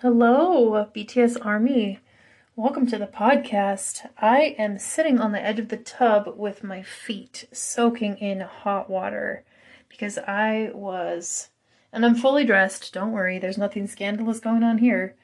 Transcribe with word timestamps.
Hello, 0.00 0.86
BTS 0.94 1.46
Army. 1.46 2.00
Welcome 2.56 2.86
to 2.88 2.98
the 2.98 3.06
podcast. 3.06 4.06
I 4.18 4.54
am 4.58 4.78
sitting 4.78 5.18
on 5.18 5.32
the 5.32 5.42
edge 5.42 5.58
of 5.58 5.68
the 5.68 5.78
tub 5.78 6.34
with 6.36 6.62
my 6.62 6.82
feet 6.82 7.46
soaking 7.52 8.18
in 8.18 8.40
hot 8.40 8.90
water 8.90 9.44
because 9.88 10.18
I 10.18 10.70
was, 10.74 11.48
and 11.90 12.04
I'm 12.04 12.16
fully 12.16 12.44
dressed. 12.44 12.92
Don't 12.92 13.12
worry, 13.12 13.38
there's 13.38 13.56
nothing 13.56 13.86
scandalous 13.86 14.40
going 14.40 14.62
on 14.62 14.76
here. 14.76 15.16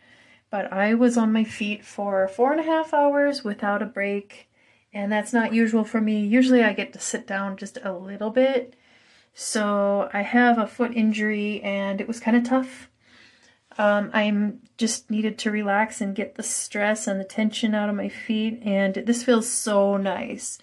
But 0.48 0.72
I 0.72 0.94
was 0.94 1.18
on 1.18 1.30
my 1.30 1.44
feet 1.44 1.84
for 1.84 2.26
four 2.26 2.52
and 2.52 2.60
a 2.60 2.64
half 2.64 2.94
hours 2.94 3.44
without 3.44 3.82
a 3.82 3.86
break, 3.86 4.48
and 4.94 5.12
that's 5.12 5.32
not 5.32 5.52
usual 5.52 5.84
for 5.84 6.00
me. 6.00 6.24
Usually 6.24 6.62
I 6.62 6.72
get 6.72 6.92
to 6.94 7.00
sit 7.00 7.26
down 7.26 7.56
just 7.56 7.78
a 7.82 7.92
little 7.92 8.30
bit. 8.30 8.76
So 9.34 10.08
I 10.12 10.22
have 10.22 10.58
a 10.58 10.66
foot 10.66 10.92
injury, 10.94 11.60
and 11.62 12.00
it 12.00 12.08
was 12.08 12.20
kind 12.20 12.36
of 12.36 12.44
tough 12.44 12.88
um, 13.76 14.10
I'm 14.12 14.60
just 14.76 15.10
needed 15.10 15.38
to 15.38 15.50
relax 15.50 16.00
and 16.00 16.14
get 16.14 16.36
the 16.36 16.42
stress 16.42 17.06
and 17.06 17.18
the 17.18 17.24
tension 17.24 17.74
out 17.74 17.88
of 17.88 17.96
my 17.96 18.08
feet, 18.08 18.60
and 18.62 18.94
this 18.94 19.24
feels 19.24 19.48
so 19.48 19.96
nice. 19.96 20.58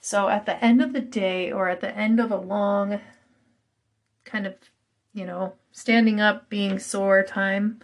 So 0.00 0.28
at 0.28 0.46
the 0.46 0.62
end 0.64 0.82
of 0.82 0.92
the 0.92 1.00
day, 1.00 1.52
or 1.52 1.68
at 1.68 1.80
the 1.80 1.96
end 1.96 2.20
of 2.20 2.30
a 2.30 2.36
long 2.36 3.00
kind 4.24 4.46
of, 4.46 4.54
you 5.12 5.24
know, 5.24 5.54
standing 5.70 6.20
up, 6.20 6.48
being 6.48 6.78
sore 6.78 7.22
time, 7.22 7.80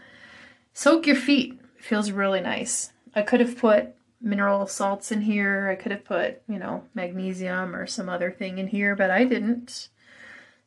soak 0.73 1.07
your 1.07 1.17
feet. 1.17 1.61
It 1.77 1.85
feels 1.85 2.11
really 2.11 2.41
nice. 2.41 2.93
I 3.15 3.23
could 3.23 3.41
have 3.41 3.57
put 3.57 3.95
mineral 4.23 4.67
salts 4.67 5.13
in 5.13 5.21
here. 5.21 5.69
I 5.69 5.75
could 5.75 5.93
have 5.93 6.05
put, 6.05 6.43
you 6.49 6.59
know, 6.59 6.85
magnesium 6.95 7.75
or 7.75 7.87
some 7.87 8.09
other 8.09 8.31
thing 8.31 8.59
in 8.59 8.69
here, 8.69 8.95
but 8.95 9.11
I 9.11 9.25
didn't. 9.25 9.89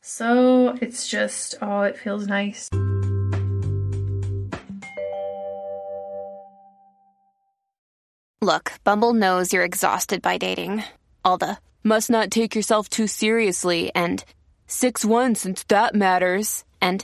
So 0.02 0.78
it's 0.82 1.08
just, 1.08 1.56
oh, 1.62 1.82
it 1.82 1.98
feels 1.98 2.28
nice. 2.28 2.70
Look, 8.42 8.74
Bumble 8.84 9.14
knows 9.14 9.52
you're 9.52 9.64
exhausted 9.64 10.22
by 10.22 10.38
dating. 10.38 10.84
All 11.24 11.40
the 11.40 11.58
must 11.84 12.12
not 12.12 12.30
take 12.30 12.54
yourself 12.54 12.90
too 12.90 13.08
seriously 13.08 13.92
and 13.96 14.24
6 14.68 15.04
1 15.04 15.34
since 15.36 15.64
that 15.64 15.96
matters. 15.96 16.64
And 16.80 17.04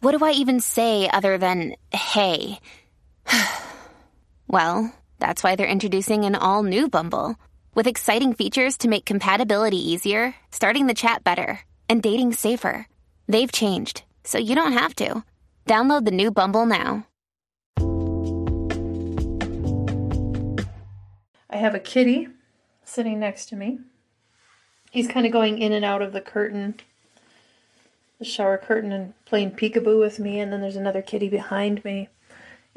what 0.00 0.16
do 0.16 0.24
I 0.24 0.30
even 0.30 0.60
say 0.60 1.08
other 1.08 1.38
than 1.38 1.74
hey? 1.92 2.60
well, 4.46 4.92
that's 5.18 5.42
why 5.42 5.56
they're 5.56 5.66
introducing 5.66 6.24
an 6.24 6.34
all 6.34 6.62
new 6.62 6.88
Bumble 6.88 7.36
with 7.74 7.86
exciting 7.86 8.32
features 8.34 8.76
to 8.78 8.88
make 8.88 9.04
compatibility 9.04 9.76
easier, 9.76 10.34
starting 10.50 10.86
the 10.86 10.94
chat 10.94 11.22
better, 11.24 11.60
and 11.88 12.02
dating 12.02 12.32
safer. 12.32 12.86
They've 13.28 13.52
changed, 13.52 14.02
so 14.24 14.38
you 14.38 14.54
don't 14.54 14.72
have 14.72 14.94
to. 14.96 15.22
Download 15.66 16.04
the 16.04 16.10
new 16.10 16.30
Bumble 16.30 16.66
now. 16.66 17.06
I 21.50 21.56
have 21.56 21.74
a 21.74 21.80
kitty 21.80 22.28
sitting 22.84 23.18
next 23.18 23.46
to 23.46 23.56
me. 23.56 23.78
He's 24.90 25.08
kind 25.08 25.26
of 25.26 25.32
going 25.32 25.58
in 25.58 25.72
and 25.72 25.84
out 25.84 26.02
of 26.02 26.12
the 26.12 26.20
curtain, 26.20 26.74
the 28.18 28.24
shower 28.24 28.56
curtain, 28.56 28.92
and 28.92 29.12
playing 29.24 29.52
peekaboo 29.52 29.98
with 29.98 30.18
me. 30.18 30.40
And 30.40 30.52
then 30.52 30.60
there's 30.60 30.76
another 30.76 31.02
kitty 31.02 31.28
behind 31.28 31.84
me. 31.84 32.08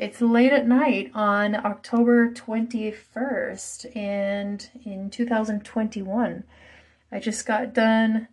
It's 0.01 0.19
late 0.19 0.51
at 0.51 0.67
night 0.67 1.11
on 1.13 1.53
October 1.53 2.31
21st, 2.31 3.95
and 3.95 4.67
in 4.83 5.11
2021, 5.11 6.43
I 7.11 7.19
just 7.19 7.45
got 7.45 7.75
done 7.75 8.27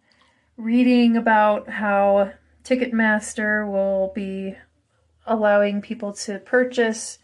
reading 0.57 1.15
about 1.15 1.69
how 1.69 2.33
Ticketmaster 2.65 3.71
will 3.71 4.13
be 4.15 4.57
allowing 5.27 5.83
people 5.83 6.15
to 6.15 6.39
purchase 6.39 7.19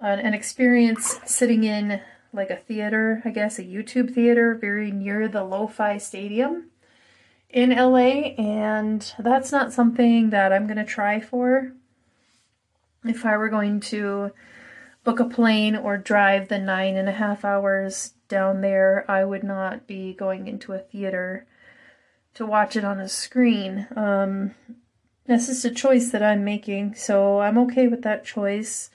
an, 0.00 0.18
an 0.18 0.34
experience 0.34 1.20
sitting 1.24 1.62
in 1.62 2.00
like 2.32 2.50
a 2.50 2.56
theater, 2.56 3.22
I 3.24 3.30
guess, 3.30 3.60
a 3.60 3.62
YouTube 3.62 4.12
theater 4.12 4.56
very 4.56 4.90
near 4.90 5.28
the 5.28 5.48
SoFi 5.48 6.00
Stadium 6.00 6.70
in 7.50 7.70
LA, 7.70 8.34
and 8.36 9.14
that's 9.16 9.52
not 9.52 9.72
something 9.72 10.30
that 10.30 10.52
I'm 10.52 10.66
going 10.66 10.78
to 10.78 10.84
try 10.84 11.20
for. 11.20 11.72
If 13.04 13.24
I 13.24 13.36
were 13.36 13.48
going 13.48 13.80
to 13.80 14.32
book 15.04 15.20
a 15.20 15.24
plane 15.24 15.76
or 15.76 15.96
drive 15.96 16.48
the 16.48 16.58
nine 16.58 16.96
and 16.96 17.08
a 17.08 17.12
half 17.12 17.44
hours 17.44 18.14
down 18.28 18.60
there, 18.60 19.04
I 19.10 19.24
would 19.24 19.44
not 19.44 19.86
be 19.86 20.12
going 20.12 20.48
into 20.48 20.72
a 20.72 20.78
theater 20.78 21.46
to 22.34 22.44
watch 22.44 22.76
it 22.76 22.84
on 22.84 23.00
a 23.00 23.08
screen. 23.08 23.86
Um, 23.96 24.54
that's 25.26 25.46
just 25.46 25.64
a 25.64 25.70
choice 25.70 26.10
that 26.10 26.22
I'm 26.22 26.44
making, 26.44 26.94
so 26.94 27.40
I'm 27.40 27.58
okay 27.58 27.88
with 27.88 28.02
that 28.02 28.24
choice 28.24 28.90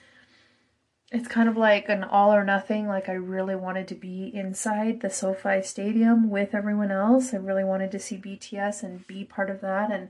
it's 1.14 1.28
kind 1.28 1.48
of 1.48 1.56
like 1.56 1.90
an 1.90 2.04
all 2.04 2.34
or 2.34 2.44
nothing. 2.44 2.88
Like, 2.88 3.08
I 3.08 3.14
really 3.14 3.56
wanted 3.56 3.88
to 3.90 3.96
be 3.96 4.32
inside 4.34 5.00
the 5.00 5.12
SoFi 5.12 5.62
Stadium 5.62 6.30
with 6.32 6.56
everyone 6.56 6.90
else. 6.90 7.36
I 7.36 7.38
really 7.38 7.64
wanted 7.64 7.92
to 7.92 8.00
see 8.00 8.18
BTS 8.18 8.82
and 8.82 9.06
be 9.06 9.24
part 9.24 9.52
of 9.52 9.62
that 9.62 9.92
and, 9.92 10.10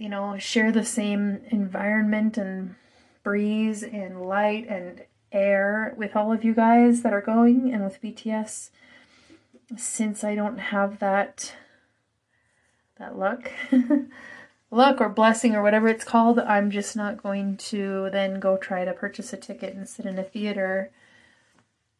you 0.00 0.08
know, 0.08 0.38
share 0.38 0.72
the 0.72 0.84
same 0.84 1.42
environment 1.50 2.38
and 2.38 2.74
breeze 3.22 3.82
and 3.82 4.22
light 4.22 4.66
and 4.66 5.02
air 5.30 5.94
with 5.98 6.16
all 6.16 6.32
of 6.32 6.42
you 6.42 6.54
guys 6.54 7.02
that 7.02 7.12
are 7.12 7.20
going 7.20 7.70
and 7.72 7.84
with 7.84 8.00
BTS. 8.00 8.70
Since 9.76 10.24
I 10.24 10.34
don't 10.34 10.56
have 10.58 10.98
that 11.00 11.54
that 12.98 13.18
luck. 13.18 13.50
luck 14.70 15.00
or 15.02 15.10
blessing 15.10 15.54
or 15.54 15.62
whatever 15.62 15.88
it's 15.88 16.04
called, 16.04 16.38
I'm 16.38 16.70
just 16.70 16.96
not 16.96 17.22
going 17.22 17.58
to 17.58 18.08
then 18.10 18.40
go 18.40 18.56
try 18.56 18.86
to 18.86 18.94
purchase 18.94 19.34
a 19.34 19.36
ticket 19.36 19.74
and 19.74 19.86
sit 19.86 20.06
in 20.06 20.18
a 20.18 20.24
theater, 20.24 20.90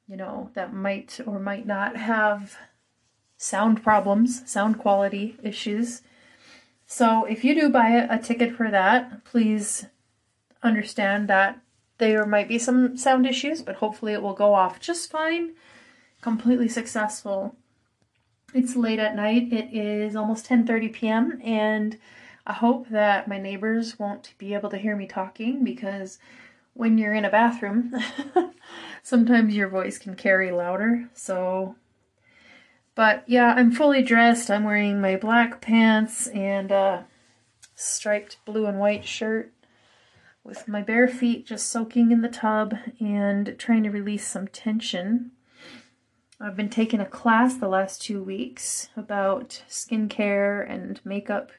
you 0.08 0.16
know, 0.16 0.50
that 0.54 0.72
might 0.72 1.20
or 1.26 1.38
might 1.38 1.66
not 1.66 1.96
have 1.96 2.56
sound 3.36 3.82
problems, 3.82 4.48
sound 4.50 4.78
quality 4.78 5.36
issues. 5.42 6.00
So 6.92 7.24
if 7.24 7.44
you 7.44 7.54
do 7.54 7.68
buy 7.68 7.90
a, 7.90 8.18
ticket 8.18 8.56
for 8.56 8.68
that, 8.68 9.24
please 9.24 9.86
understand 10.60 11.28
that 11.28 11.60
there 11.98 12.26
might 12.26 12.48
be 12.48 12.58
some 12.58 12.96
sound 12.96 13.26
issues, 13.26 13.62
but 13.62 13.76
hopefully 13.76 14.12
it 14.12 14.20
will 14.20 14.34
go 14.34 14.54
off 14.54 14.80
just 14.80 15.08
fine. 15.08 15.52
Completely 16.20 16.66
successful. 16.66 17.54
It's 18.52 18.74
late 18.74 18.98
at 18.98 19.14
night. 19.14 19.52
It 19.52 19.72
is 19.72 20.16
almost 20.16 20.46
10:30 20.46 20.92
p.m. 20.92 21.40
and 21.44 21.96
I 22.44 22.54
hope 22.54 22.88
that 22.88 23.28
my 23.28 23.38
neighbors 23.38 23.96
won't 23.96 24.34
be 24.36 24.52
able 24.52 24.70
to 24.70 24.76
hear 24.76 24.96
me 24.96 25.06
talking 25.06 25.62
because 25.62 26.18
when 26.74 26.98
you're 26.98 27.14
in 27.14 27.24
a 27.24 27.30
bathroom, 27.30 27.94
sometimes 29.04 29.54
your 29.54 29.68
voice 29.68 29.96
can 29.96 30.16
carry 30.16 30.50
louder. 30.50 31.08
So, 31.14 31.76
but 32.94 33.24
yeah, 33.26 33.54
I'm 33.56 33.72
fully 33.72 34.02
dressed. 34.02 34.50
I'm 34.50 34.64
wearing 34.64 35.00
my 35.00 35.16
black 35.16 35.60
pants 35.60 36.26
and 36.28 36.70
a 36.70 37.06
striped 37.74 38.44
blue 38.44 38.66
and 38.66 38.78
white 38.78 39.04
shirt 39.04 39.52
with 40.44 40.68
my 40.68 40.82
bare 40.82 41.08
feet 41.08 41.46
just 41.46 41.68
soaking 41.68 42.10
in 42.12 42.22
the 42.22 42.28
tub 42.28 42.74
and 42.98 43.54
trying 43.58 43.82
to 43.84 43.90
release 43.90 44.26
some 44.26 44.48
tension. 44.48 45.30
I've 46.40 46.56
been 46.56 46.70
taking 46.70 47.00
a 47.00 47.06
class 47.06 47.56
the 47.56 47.68
last 47.68 48.02
two 48.02 48.22
weeks 48.22 48.88
about 48.96 49.62
skincare 49.68 50.68
and 50.68 51.00
makeup 51.04 51.52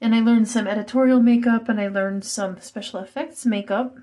and 0.00 0.14
I 0.14 0.20
learned 0.20 0.48
some 0.48 0.66
editorial 0.66 1.20
makeup 1.20 1.68
and 1.68 1.80
I 1.80 1.88
learned 1.88 2.24
some 2.24 2.60
special 2.60 3.00
effects 3.00 3.46
makeup. 3.46 3.96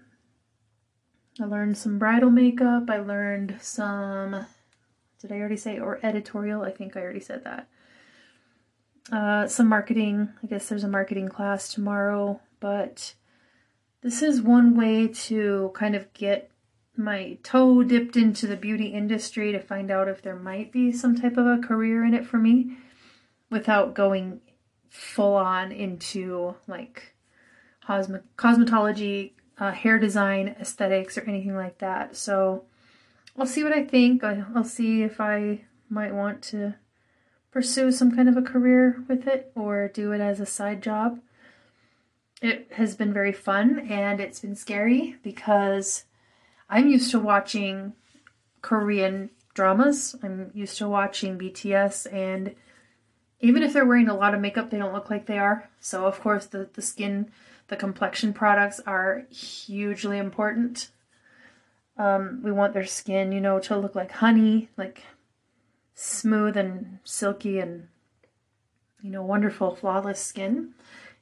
I 1.40 1.46
learned 1.46 1.78
some 1.78 2.00
bridal 2.00 2.30
makeup. 2.30 2.90
I 2.90 2.98
learned 2.98 3.58
some, 3.62 4.46
did 5.24 5.32
I 5.32 5.40
already 5.40 5.56
say, 5.56 5.80
or 5.80 6.00
editorial? 6.04 6.64
I 6.64 6.72
think 6.72 6.98
I 6.98 7.02
already 7.02 7.22
said 7.22 7.46
that. 7.46 7.70
Uh, 9.10 9.48
some 9.48 9.70
marketing. 9.70 10.30
I 10.44 10.48
guess 10.48 10.68
there's 10.68 10.84
a 10.84 10.90
marketing 10.90 11.30
class 11.30 11.74
tomorrow, 11.74 12.42
but 12.60 13.16
this 14.02 14.22
is 14.22 14.42
one 14.42 14.76
way 14.76 15.08
to 15.08 15.72
kind 15.76 15.96
of 15.96 16.12
get 16.14 16.52
my 16.98 17.38
toe 17.42 17.84
dipped 17.84 18.18
into 18.18 18.48
the 18.48 18.58
beauty 18.58 18.88
industry 18.88 19.54
to 19.54 19.60
find 19.60 19.90
out 19.90 20.10
if 20.10 20.22
there 20.22 20.36
might 20.36 20.74
be 20.74 20.92
some 20.92 21.16
type 21.16 21.38
of 21.38 21.48
a 21.48 21.66
career 21.66 22.04
in 22.04 22.14
it 22.14 22.26
for 22.26 22.38
me 22.38 22.78
without 23.50 23.94
going 23.94 24.42
full 24.90 25.36
on 25.36 25.72
into 25.72 26.54
like 26.68 27.16
cosmet- 27.88 28.24
cosmetology, 28.38 29.32
uh, 29.58 29.72
hair 29.72 29.98
design, 29.98 30.56
aesthetics, 30.60 31.18
or 31.18 31.22
anything 31.22 31.56
like 31.56 31.78
that. 31.78 32.18
So 32.18 32.66
I'll 33.38 33.46
see 33.46 33.64
what 33.64 33.74
I 33.74 33.84
think. 33.84 34.24
I'll 34.24 34.64
see 34.64 35.04
if 35.04 35.20
I 35.20 35.62
might 35.90 36.14
want 36.14 36.42
to 36.44 36.76
pursue 37.52 37.92
some 37.92 38.16
kind 38.16 38.30
of 38.30 38.38
a 38.38 38.42
career 38.42 39.04
with 39.08 39.28
it 39.28 39.52
or 39.56 39.88
do 39.88 40.12
it 40.12 40.22
as 40.22 40.40
a 40.40 40.46
side 40.46 40.82
job. 40.82 41.20
It 42.42 42.68
has 42.74 42.96
been 42.96 43.14
very 43.14 43.32
fun 43.32 43.80
and 43.90 44.20
it's 44.20 44.40
been 44.40 44.56
scary 44.56 45.18
because 45.24 46.06
I'm 46.70 46.88
used 46.88 47.12
to 47.12 47.20
watching 47.20 47.94
Korean 48.62 49.30
dramas. 49.54 50.16
I'm 50.24 50.52
used 50.54 50.78
to 50.80 50.88
watching 50.88 51.38
BTS, 51.38 52.12
and 52.12 52.56
even 53.40 53.62
if 53.62 53.74
they're 53.74 53.86
wearing 53.86 54.10
a 54.10 54.16
lot 54.16 54.34
of 54.34 54.42
makeup, 54.42 54.70
they 54.70 54.78
don't 54.78 54.94
look 54.94 55.10
like 55.10 55.26
they 55.26 55.38
are. 55.38 55.70
So, 55.80 56.06
of 56.06 56.20
course, 56.20 56.46
the, 56.48 56.70
the 56.74 56.82
skin, 56.82 57.32
the 57.68 57.76
complexion 57.76 58.34
products 58.34 58.80
are 58.86 59.26
hugely 59.30 60.18
important. 60.18 60.90
Um, 61.98 62.42
we 62.44 62.52
want 62.52 62.74
their 62.74 62.86
skin, 62.86 63.32
you 63.32 63.42
know, 63.42 63.60
to 63.60 63.78
look 63.78 63.96
like 63.96 64.12
honey, 64.12 64.70
like 64.78 65.04
smooth 65.94 66.58
and 66.58 67.00
silky 67.04 67.60
and, 67.60 67.88
you 69.02 69.12
know, 69.12 69.24
wonderful, 69.24 69.76
flawless 69.76 70.24
skin. 70.24 70.74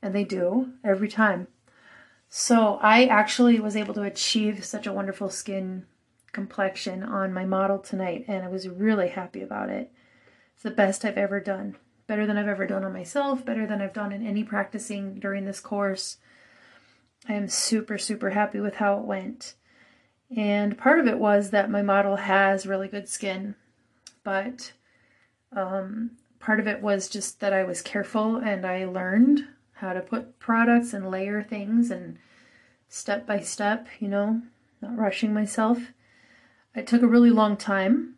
And 0.01 0.15
they 0.15 0.23
do 0.23 0.73
every 0.83 1.09
time. 1.09 1.47
So 2.29 2.79
I 2.81 3.05
actually 3.05 3.59
was 3.59 3.75
able 3.75 3.93
to 3.95 4.03
achieve 4.03 4.63
such 4.63 4.87
a 4.87 4.93
wonderful 4.93 5.29
skin 5.29 5.85
complexion 6.31 7.03
on 7.03 7.33
my 7.33 7.45
model 7.45 7.77
tonight, 7.77 8.25
and 8.27 8.43
I 8.43 8.47
was 8.47 8.69
really 8.69 9.09
happy 9.09 9.41
about 9.41 9.69
it. 9.69 9.91
It's 10.53 10.63
the 10.63 10.71
best 10.71 11.03
I've 11.03 11.17
ever 11.17 11.39
done. 11.39 11.75
Better 12.07 12.25
than 12.25 12.37
I've 12.37 12.47
ever 12.47 12.65
done 12.65 12.83
on 12.83 12.93
myself, 12.93 13.45
better 13.45 13.67
than 13.67 13.81
I've 13.81 13.93
done 13.93 14.11
in 14.11 14.25
any 14.25 14.43
practicing 14.43 15.19
during 15.19 15.45
this 15.45 15.59
course. 15.59 16.17
I 17.27 17.33
am 17.33 17.47
super, 17.47 17.97
super 17.97 18.31
happy 18.31 18.59
with 18.59 18.75
how 18.75 18.97
it 18.99 19.05
went. 19.05 19.55
And 20.35 20.77
part 20.77 20.99
of 20.99 21.07
it 21.07 21.19
was 21.19 21.49
that 21.49 21.69
my 21.69 21.81
model 21.81 22.15
has 22.15 22.65
really 22.65 22.87
good 22.87 23.09
skin, 23.09 23.55
but 24.23 24.71
um, 25.55 26.11
part 26.39 26.59
of 26.59 26.67
it 26.67 26.81
was 26.81 27.09
just 27.09 27.39
that 27.41 27.53
I 27.53 27.63
was 27.63 27.81
careful 27.81 28.37
and 28.37 28.65
I 28.65 28.85
learned 28.85 29.47
how 29.73 29.93
to 29.93 29.99
put 29.99 30.39
products 30.39 30.93
and 30.93 31.09
layer 31.09 31.43
things 31.43 31.91
and 31.91 32.17
step 32.87 33.25
by 33.25 33.39
step, 33.39 33.87
you 33.99 34.07
know, 34.07 34.41
not 34.81 34.97
rushing 34.97 35.33
myself. 35.33 35.91
It 36.75 36.87
took 36.87 37.01
a 37.01 37.07
really 37.07 37.29
long 37.29 37.57
time. 37.57 38.15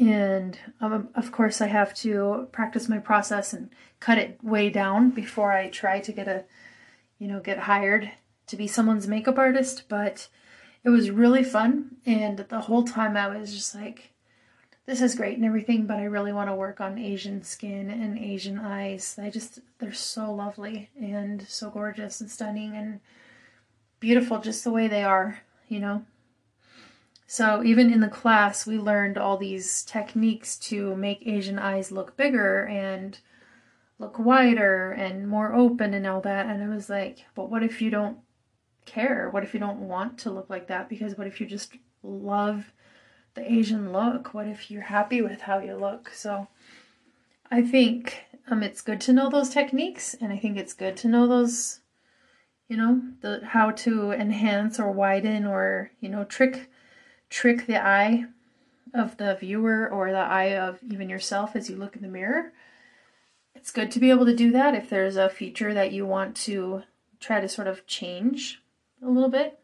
And 0.00 0.58
um, 0.80 1.08
of 1.14 1.32
course, 1.32 1.60
I 1.60 1.66
have 1.66 1.94
to 1.96 2.48
practice 2.52 2.88
my 2.88 2.98
process 2.98 3.52
and 3.52 3.70
cut 4.00 4.18
it 4.18 4.38
way 4.42 4.70
down 4.70 5.10
before 5.10 5.52
I 5.52 5.68
try 5.68 6.00
to 6.00 6.12
get 6.12 6.28
a, 6.28 6.44
you 7.18 7.28
know, 7.28 7.40
get 7.40 7.58
hired 7.58 8.10
to 8.46 8.56
be 8.56 8.66
someone's 8.66 9.08
makeup 9.08 9.38
artist. 9.38 9.84
But 9.88 10.28
it 10.84 10.90
was 10.90 11.10
really 11.10 11.44
fun. 11.44 11.96
And 12.06 12.38
the 12.38 12.60
whole 12.60 12.84
time 12.84 13.16
I 13.16 13.28
was 13.28 13.54
just 13.54 13.74
like, 13.74 14.12
this 14.86 15.02
is 15.02 15.14
great 15.14 15.36
and 15.36 15.44
everything, 15.44 15.86
but 15.86 15.98
I 15.98 16.04
really 16.04 16.32
want 16.32 16.48
to 16.48 16.54
work 16.54 16.80
on 16.80 16.98
Asian 16.98 17.42
skin 17.42 17.90
and 17.90 18.18
Asian 18.18 18.58
eyes. 18.58 19.18
I 19.20 19.28
just, 19.28 19.58
they're 19.78 19.92
so 19.92 20.32
lovely 20.32 20.88
and 20.98 21.46
so 21.46 21.68
gorgeous 21.68 22.22
and 22.22 22.30
stunning 22.30 22.74
and 22.74 23.00
beautiful 24.00 24.40
just 24.40 24.64
the 24.64 24.70
way 24.70 24.88
they 24.88 25.02
are, 25.02 25.40
you 25.68 25.78
know. 25.78 26.04
So 27.26 27.62
even 27.62 27.92
in 27.92 28.00
the 28.00 28.08
class, 28.08 28.66
we 28.66 28.78
learned 28.78 29.18
all 29.18 29.36
these 29.36 29.82
techniques 29.82 30.56
to 30.60 30.96
make 30.96 31.26
Asian 31.26 31.58
eyes 31.58 31.92
look 31.92 32.16
bigger 32.16 32.64
and 32.64 33.18
look 33.98 34.18
wider 34.18 34.92
and 34.92 35.28
more 35.28 35.52
open 35.52 35.92
and 35.92 36.06
all 36.06 36.22
that. 36.22 36.46
And 36.46 36.62
I 36.62 36.74
was 36.74 36.88
like, 36.88 37.26
but 37.34 37.50
what 37.50 37.62
if 37.62 37.82
you 37.82 37.90
don't 37.90 38.18
care? 38.88 39.28
What 39.30 39.44
if 39.44 39.54
you 39.54 39.60
don't 39.60 39.80
want 39.80 40.18
to 40.18 40.30
look 40.30 40.50
like 40.50 40.68
that? 40.68 40.88
Because 40.88 41.16
what 41.16 41.26
if 41.26 41.40
you 41.40 41.46
just 41.46 41.72
love 42.02 42.72
the 43.34 43.52
Asian 43.52 43.92
look? 43.92 44.34
What 44.34 44.48
if 44.48 44.70
you're 44.70 44.82
happy 44.82 45.22
with 45.22 45.42
how 45.42 45.58
you 45.58 45.76
look? 45.76 46.10
So 46.10 46.48
I 47.50 47.62
think 47.62 48.24
um, 48.50 48.62
it's 48.62 48.80
good 48.80 49.00
to 49.02 49.12
know 49.12 49.30
those 49.30 49.50
techniques, 49.50 50.14
and 50.20 50.32
I 50.32 50.38
think 50.38 50.56
it's 50.56 50.72
good 50.72 50.96
to 50.98 51.08
know 51.08 51.26
those, 51.26 51.80
you 52.68 52.76
know, 52.76 53.02
the 53.20 53.40
how 53.44 53.70
to 53.70 54.12
enhance 54.12 54.80
or 54.80 54.90
widen 54.90 55.46
or 55.46 55.90
you 56.00 56.08
know 56.08 56.24
trick 56.24 56.70
trick 57.30 57.66
the 57.66 57.82
eye 57.82 58.24
of 58.94 59.16
the 59.18 59.34
viewer 59.34 59.88
or 59.88 60.10
the 60.10 60.18
eye 60.18 60.56
of 60.56 60.78
even 60.90 61.08
yourself 61.08 61.54
as 61.54 61.68
you 61.68 61.76
look 61.76 61.96
in 61.96 62.02
the 62.02 62.08
mirror. 62.08 62.52
It's 63.54 63.70
good 63.70 63.90
to 63.92 64.00
be 64.00 64.10
able 64.10 64.24
to 64.26 64.36
do 64.36 64.50
that 64.52 64.74
if 64.74 64.88
there's 64.88 65.16
a 65.16 65.28
feature 65.28 65.74
that 65.74 65.92
you 65.92 66.06
want 66.06 66.36
to 66.36 66.84
try 67.20 67.40
to 67.40 67.48
sort 67.48 67.66
of 67.66 67.86
change 67.86 68.62
a 69.02 69.08
little 69.08 69.30
bit. 69.30 69.58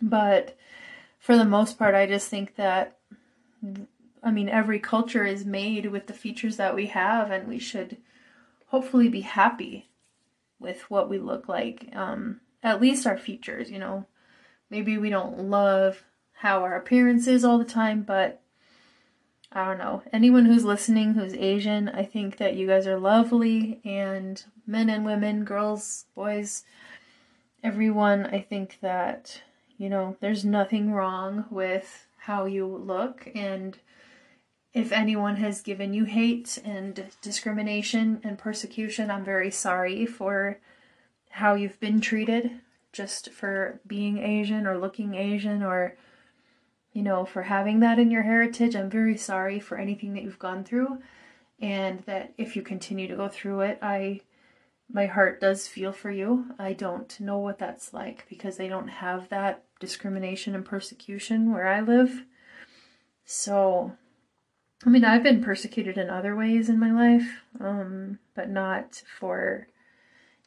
But 0.00 0.56
for 1.18 1.36
the 1.36 1.44
most 1.44 1.78
part, 1.78 1.94
I 1.94 2.06
just 2.06 2.28
think 2.28 2.56
that, 2.56 2.98
I 4.22 4.30
mean, 4.30 4.48
every 4.48 4.78
culture 4.78 5.24
is 5.24 5.44
made 5.44 5.86
with 5.86 6.06
the 6.06 6.12
features 6.12 6.56
that 6.56 6.74
we 6.74 6.86
have, 6.86 7.30
and 7.30 7.48
we 7.48 7.58
should 7.58 7.96
hopefully 8.66 9.08
be 9.08 9.22
happy 9.22 9.88
with 10.58 10.82
what 10.90 11.08
we 11.08 11.18
look 11.18 11.48
like. 11.48 11.88
Um, 11.94 12.40
at 12.62 12.80
least 12.80 13.06
our 13.06 13.18
features, 13.18 13.70
you 13.70 13.78
know. 13.78 14.06
Maybe 14.70 14.98
we 14.98 15.10
don't 15.10 15.48
love 15.48 16.04
how 16.32 16.62
our 16.62 16.76
appearance 16.76 17.26
is 17.26 17.44
all 17.44 17.58
the 17.58 17.64
time, 17.64 18.02
but 18.02 18.42
I 19.50 19.64
don't 19.64 19.78
know. 19.78 20.02
Anyone 20.12 20.44
who's 20.44 20.64
listening 20.64 21.14
who's 21.14 21.34
Asian, 21.34 21.88
I 21.88 22.04
think 22.04 22.36
that 22.36 22.54
you 22.54 22.66
guys 22.66 22.86
are 22.86 22.98
lovely, 22.98 23.80
and 23.84 24.42
men 24.66 24.90
and 24.90 25.04
women, 25.04 25.44
girls, 25.44 26.04
boys, 26.14 26.64
everyone, 27.68 28.24
I 28.24 28.40
think 28.40 28.78
that 28.80 29.42
you 29.76 29.88
know, 29.88 30.16
there's 30.20 30.44
nothing 30.44 30.92
wrong 30.92 31.44
with 31.50 32.08
how 32.18 32.46
you 32.46 32.66
look. 32.66 33.28
And 33.34 33.78
if 34.74 34.90
anyone 34.90 35.36
has 35.36 35.62
given 35.62 35.94
you 35.94 36.04
hate 36.04 36.58
and 36.64 37.06
discrimination 37.22 38.20
and 38.24 38.36
persecution, 38.36 39.10
I'm 39.10 39.24
very 39.24 39.50
sorry 39.50 40.04
for 40.04 40.58
how 41.30 41.54
you've 41.54 41.78
been 41.78 42.00
treated 42.00 42.50
just 42.92 43.30
for 43.30 43.80
being 43.86 44.18
Asian 44.18 44.66
or 44.66 44.78
looking 44.78 45.14
Asian 45.14 45.62
or, 45.62 45.94
you 46.92 47.02
know, 47.02 47.24
for 47.24 47.42
having 47.42 47.80
that 47.80 47.98
in 47.98 48.10
your 48.10 48.22
heritage. 48.22 48.74
I'm 48.74 48.90
very 48.90 49.16
sorry 49.16 49.60
for 49.60 49.78
anything 49.78 50.14
that 50.14 50.24
you've 50.24 50.38
gone 50.40 50.64
through. 50.64 50.98
And 51.60 52.00
that 52.06 52.32
if 52.36 52.56
you 52.56 52.62
continue 52.62 53.06
to 53.08 53.16
go 53.16 53.28
through 53.28 53.60
it, 53.60 53.78
I 53.80 54.22
my 54.90 55.06
heart 55.06 55.40
does 55.40 55.68
feel 55.68 55.92
for 55.92 56.10
you. 56.10 56.46
I 56.58 56.72
don't 56.72 57.18
know 57.20 57.38
what 57.38 57.58
that's 57.58 57.92
like 57.92 58.26
because 58.28 58.56
they 58.56 58.68
don't 58.68 58.88
have 58.88 59.28
that 59.28 59.64
discrimination 59.80 60.54
and 60.54 60.64
persecution 60.64 61.52
where 61.52 61.68
I 61.68 61.80
live. 61.80 62.24
So, 63.24 63.92
I 64.86 64.88
mean, 64.88 65.04
I've 65.04 65.22
been 65.22 65.44
persecuted 65.44 65.98
in 65.98 66.08
other 66.08 66.34
ways 66.34 66.68
in 66.70 66.78
my 66.78 66.90
life, 66.90 67.42
um, 67.60 68.18
but 68.34 68.48
not 68.48 69.02
for 69.18 69.66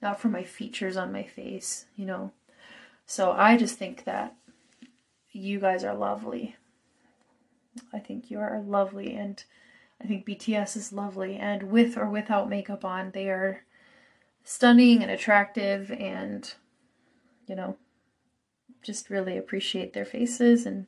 not 0.01 0.19
for 0.19 0.29
my 0.29 0.43
features 0.43 0.97
on 0.97 1.11
my 1.11 1.23
face, 1.23 1.85
you 1.95 2.07
know. 2.07 2.31
So 3.05 3.33
I 3.33 3.55
just 3.57 3.77
think 3.77 4.05
that 4.05 4.35
you 5.31 5.59
guys 5.59 5.83
are 5.83 5.93
lovely. 5.93 6.55
I 7.93 7.99
think 7.99 8.31
you 8.31 8.39
are 8.39 8.59
lovely, 8.65 9.15
and 9.15 9.43
I 10.01 10.07
think 10.07 10.25
BTS 10.25 10.75
is 10.75 10.91
lovely. 10.91 11.35
And 11.35 11.63
with 11.63 11.97
or 11.97 12.09
without 12.09 12.49
makeup 12.49 12.83
on, 12.83 13.11
they 13.11 13.29
are 13.29 13.63
stunning 14.43 15.01
and 15.01 15.11
attractive 15.11 15.91
and 15.91 16.53
you 17.47 17.55
know 17.55 17.77
just 18.81 19.09
really 19.09 19.37
appreciate 19.37 19.93
their 19.93 20.05
faces 20.05 20.65
and 20.65 20.87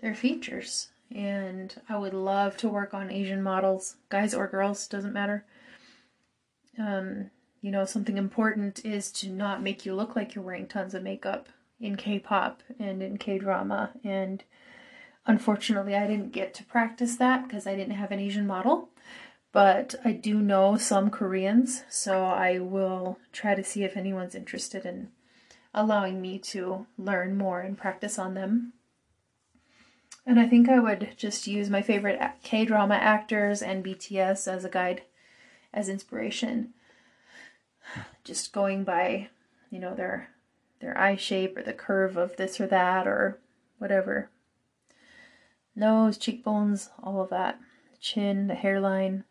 their 0.00 0.14
features. 0.14 0.88
And 1.12 1.74
i 1.88 1.98
would 1.98 2.14
love 2.14 2.56
to 2.58 2.68
work 2.68 2.94
on 2.94 3.10
asian 3.10 3.42
models 3.42 3.96
guys 4.08 4.34
or 4.34 4.46
girls 4.46 4.86
doesn't 4.86 5.12
matter. 5.12 5.44
Um, 6.78 7.30
you 7.60 7.70
know 7.70 7.84
something 7.84 8.16
important 8.16 8.84
is 8.84 9.10
to 9.12 9.28
not 9.28 9.62
make 9.62 9.84
you 9.84 9.94
look 9.94 10.16
like 10.16 10.34
you're 10.34 10.44
wearing 10.44 10.66
tons 10.66 10.94
of 10.94 11.02
makeup 11.02 11.48
in 11.80 11.96
k-pop 11.96 12.62
and 12.78 13.02
in 13.02 13.16
k-drama. 13.18 13.90
And 14.04 14.44
unfortunately 15.26 15.94
i 15.94 16.06
didn't 16.06 16.32
get 16.32 16.54
to 16.54 16.64
practice 16.64 17.16
that 17.16 17.46
because 17.46 17.66
i 17.66 17.74
didn't 17.74 17.94
have 17.94 18.10
an 18.10 18.18
asian 18.18 18.46
model 18.46 18.88
but 19.52 19.94
I 20.04 20.12
do 20.12 20.40
know 20.40 20.76
some 20.76 21.10
Koreans, 21.10 21.84
so 21.88 22.24
I 22.24 22.58
will 22.58 23.18
try 23.32 23.54
to 23.54 23.64
see 23.64 23.82
if 23.82 23.96
anyone's 23.96 24.34
interested 24.34 24.84
in 24.84 25.10
allowing 25.74 26.20
me 26.20 26.38
to 26.38 26.86
learn 26.98 27.36
more 27.36 27.60
and 27.60 27.76
practice 27.76 28.18
on 28.18 28.34
them. 28.34 28.72
And 30.26 30.38
I 30.38 30.46
think 30.46 30.68
I 30.68 30.78
would 30.78 31.14
just 31.16 31.46
use 31.46 31.70
my 31.70 31.82
favorite 31.82 32.20
K 32.42 32.64
drama 32.64 32.94
actors 32.94 33.62
and 33.62 33.84
BTS 33.84 34.46
as 34.46 34.64
a 34.64 34.68
guide, 34.68 35.02
as 35.72 35.88
inspiration. 35.88 36.74
Just 38.22 38.52
going 38.52 38.84
by, 38.84 39.28
you 39.70 39.80
know, 39.80 39.94
their 39.94 40.30
their 40.80 40.96
eye 40.96 41.16
shape 41.16 41.56
or 41.56 41.62
the 41.62 41.72
curve 41.72 42.16
of 42.16 42.36
this 42.36 42.60
or 42.60 42.66
that 42.66 43.06
or 43.06 43.38
whatever. 43.78 44.30
Nose, 45.74 46.18
cheekbones, 46.18 46.90
all 47.02 47.20
of 47.20 47.30
that. 47.30 47.58
Chin, 48.00 48.46
the 48.46 48.54
hairline. 48.54 49.24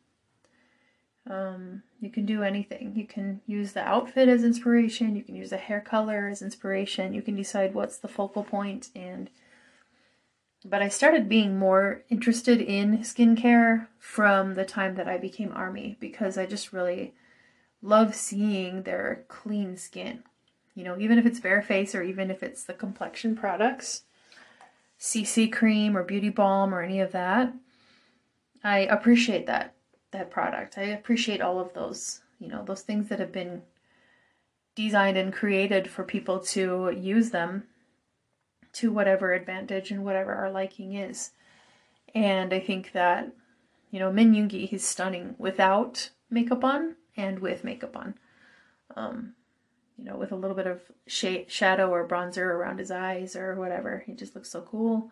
Um, 1.29 1.83
you 2.01 2.09
can 2.09 2.25
do 2.25 2.41
anything. 2.41 2.93
You 2.95 3.05
can 3.05 3.41
use 3.45 3.73
the 3.73 3.87
outfit 3.87 4.27
as 4.27 4.43
inspiration. 4.43 5.15
You 5.15 5.23
can 5.23 5.35
use 5.35 5.51
the 5.51 5.57
hair 5.57 5.79
color 5.79 6.27
as 6.27 6.41
inspiration. 6.41 7.13
You 7.13 7.21
can 7.21 7.35
decide 7.35 7.75
what's 7.75 7.97
the 7.97 8.07
focal 8.07 8.43
point 8.43 8.89
and 8.95 9.29
but 10.65 10.81
I 10.81 10.89
started 10.89 11.29
being 11.29 11.57
more 11.57 12.03
interested 12.09 12.59
in 12.59 12.99
skincare 12.99 13.87
from 13.97 14.55
the 14.55 14.65
time 14.65 14.95
that 14.95 15.07
I 15.07 15.17
became 15.17 15.53
army 15.53 15.95
because 16.01 16.37
I 16.37 16.45
just 16.45 16.73
really 16.73 17.13
love 17.81 18.13
seeing 18.13 18.83
their 18.83 19.23
clean 19.29 19.77
skin. 19.77 20.23
You 20.75 20.83
know, 20.83 20.97
even 20.99 21.17
if 21.17 21.25
it's 21.25 21.39
bare 21.39 21.61
face 21.61 21.95
or 21.95 22.03
even 22.03 22.29
if 22.29 22.43
it's 22.43 22.65
the 22.65 22.73
complexion 22.73 23.37
products, 23.37 24.03
CC 24.99 25.49
cream 25.49 25.95
or 25.95 26.03
beauty 26.03 26.29
balm 26.29 26.75
or 26.75 26.81
any 26.81 26.99
of 26.99 27.13
that. 27.13 27.53
I 28.61 28.79
appreciate 28.79 29.47
that 29.47 29.75
that 30.11 30.31
product. 30.31 30.77
I 30.77 30.83
appreciate 30.83 31.41
all 31.41 31.59
of 31.59 31.73
those, 31.73 32.21
you 32.39 32.47
know, 32.47 32.63
those 32.63 32.81
things 32.81 33.09
that 33.09 33.19
have 33.19 33.31
been 33.31 33.63
designed 34.75 35.17
and 35.17 35.33
created 35.33 35.89
for 35.89 36.03
people 36.03 36.39
to 36.39 36.89
use 36.95 37.31
them 37.31 37.63
to 38.73 38.91
whatever 38.91 39.33
advantage 39.33 39.91
and 39.91 40.05
whatever 40.05 40.33
our 40.33 40.51
liking 40.51 40.93
is. 40.93 41.31
And 42.15 42.53
I 42.53 42.59
think 42.59 42.91
that, 42.93 43.31
you 43.91 43.99
know, 43.99 44.11
Min 44.11 44.33
Yoongi, 44.33 44.67
he's 44.67 44.87
stunning 44.87 45.35
without 45.37 46.09
makeup 46.29 46.63
on 46.63 46.95
and 47.17 47.39
with 47.39 47.63
makeup 47.63 47.95
on. 47.95 48.15
Um, 48.95 49.33
you 49.97 50.05
know, 50.05 50.15
with 50.15 50.31
a 50.31 50.35
little 50.35 50.55
bit 50.55 50.67
of 50.67 50.81
shade, 51.07 51.51
shadow 51.51 51.89
or 51.89 52.07
bronzer 52.07 52.37
around 52.37 52.79
his 52.79 52.89
eyes 52.89 53.35
or 53.35 53.55
whatever. 53.55 54.03
He 54.05 54.13
just 54.13 54.33
looks 54.33 54.49
so 54.49 54.61
cool. 54.61 55.11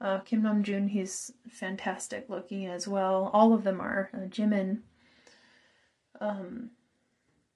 Uh, 0.00 0.20
Kim 0.20 0.42
Namjoon, 0.42 0.88
he's 0.88 1.32
fantastic 1.50 2.26
looking 2.28 2.66
as 2.66 2.88
well. 2.88 3.30
All 3.34 3.52
of 3.52 3.64
them 3.64 3.80
are. 3.80 4.10
Uh, 4.14 4.26
Jimin. 4.28 4.78
Um, 6.20 6.70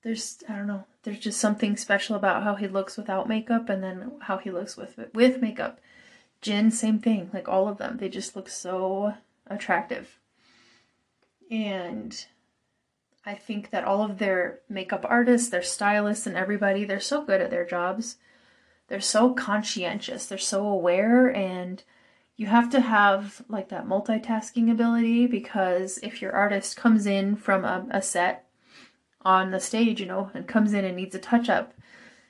there's 0.02 0.42
I 0.48 0.56
don't 0.56 0.66
know. 0.66 0.84
There's 1.02 1.18
just 1.18 1.40
something 1.40 1.76
special 1.76 2.16
about 2.16 2.42
how 2.42 2.54
he 2.54 2.68
looks 2.68 2.96
without 2.96 3.28
makeup, 3.28 3.68
and 3.68 3.82
then 3.82 4.12
how 4.20 4.36
he 4.38 4.50
looks 4.50 4.76
with 4.76 4.98
with 5.14 5.40
makeup. 5.40 5.80
Jin, 6.42 6.70
same 6.70 6.98
thing. 6.98 7.30
Like 7.32 7.48
all 7.48 7.68
of 7.68 7.78
them, 7.78 7.96
they 7.96 8.10
just 8.10 8.36
look 8.36 8.50
so 8.50 9.14
attractive. 9.46 10.18
And 11.50 12.26
I 13.24 13.34
think 13.34 13.70
that 13.70 13.84
all 13.84 14.02
of 14.02 14.18
their 14.18 14.60
makeup 14.68 15.06
artists, 15.08 15.48
their 15.48 15.62
stylists, 15.62 16.26
and 16.26 16.36
everybody, 16.36 16.84
they're 16.84 17.00
so 17.00 17.24
good 17.24 17.40
at 17.40 17.50
their 17.50 17.64
jobs. 17.64 18.16
They're 18.88 19.00
so 19.00 19.32
conscientious. 19.32 20.26
They're 20.26 20.36
so 20.36 20.66
aware, 20.66 21.34
and 21.34 21.82
you 22.36 22.46
have 22.46 22.70
to 22.70 22.80
have 22.80 23.42
like 23.48 23.68
that 23.68 23.86
multitasking 23.86 24.70
ability 24.70 25.26
because 25.26 25.98
if 26.02 26.20
your 26.20 26.32
artist 26.32 26.76
comes 26.76 27.06
in 27.06 27.36
from 27.36 27.64
a, 27.64 27.86
a 27.90 28.02
set 28.02 28.46
on 29.22 29.50
the 29.50 29.60
stage, 29.60 30.00
you 30.00 30.06
know, 30.06 30.30
and 30.34 30.48
comes 30.48 30.72
in 30.72 30.84
and 30.84 30.96
needs 30.96 31.14
a 31.14 31.18
touch 31.18 31.48
up, 31.48 31.72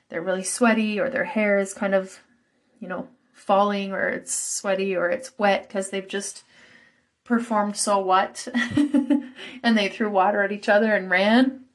they're 0.09 0.21
really 0.21 0.43
sweaty 0.43 0.99
or 0.99 1.09
their 1.09 1.25
hair 1.25 1.57
is 1.57 1.73
kind 1.73 1.95
of, 1.95 2.19
you 2.79 2.87
know, 2.87 3.07
falling 3.33 3.91
or 3.91 4.07
it's 4.07 4.33
sweaty 4.33 4.95
or 4.95 5.09
it's 5.09 5.37
wet 5.37 5.67
because 5.67 5.89
they've 5.89 6.07
just 6.07 6.43
performed 7.23 7.75
so 7.75 7.97
what 7.99 8.47
and 8.75 9.77
they 9.77 9.89
threw 9.89 10.09
water 10.09 10.43
at 10.43 10.51
each 10.51 10.69
other 10.69 10.93
and 10.93 11.09
ran. 11.09 11.65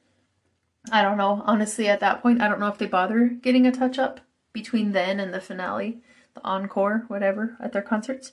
I 0.90 1.02
don't 1.02 1.18
know. 1.18 1.42
Honestly, 1.44 1.88
at 1.88 2.00
that 2.00 2.22
point, 2.22 2.40
I 2.40 2.49
don't 2.49 2.60
know 2.60 2.68
if 2.68 2.78
they 2.78 2.87
bother 2.87 3.26
getting 3.26 3.66
a 3.66 3.72
touch 3.72 3.99
up 3.99 4.20
between 4.52 4.92
then 4.92 5.20
and 5.20 5.34
the 5.34 5.40
finale, 5.40 6.00
the 6.34 6.44
encore, 6.44 7.04
whatever, 7.08 7.56
at 7.60 7.72
their 7.72 7.82
concerts. 7.82 8.32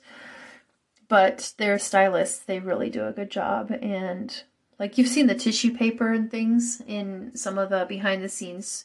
But 1.08 1.54
their 1.56 1.78
stylists, 1.78 2.38
they 2.38 2.58
really 2.58 2.90
do 2.90 3.06
a 3.06 3.12
good 3.12 3.30
job. 3.30 3.70
And 3.80 4.42
like 4.78 4.98
you've 4.98 5.08
seen 5.08 5.26
the 5.26 5.34
tissue 5.34 5.74
paper 5.74 6.12
and 6.12 6.30
things 6.30 6.82
in 6.86 7.32
some 7.34 7.58
of 7.58 7.70
the 7.70 7.86
behind 7.88 8.22
the 8.22 8.28
scenes 8.28 8.84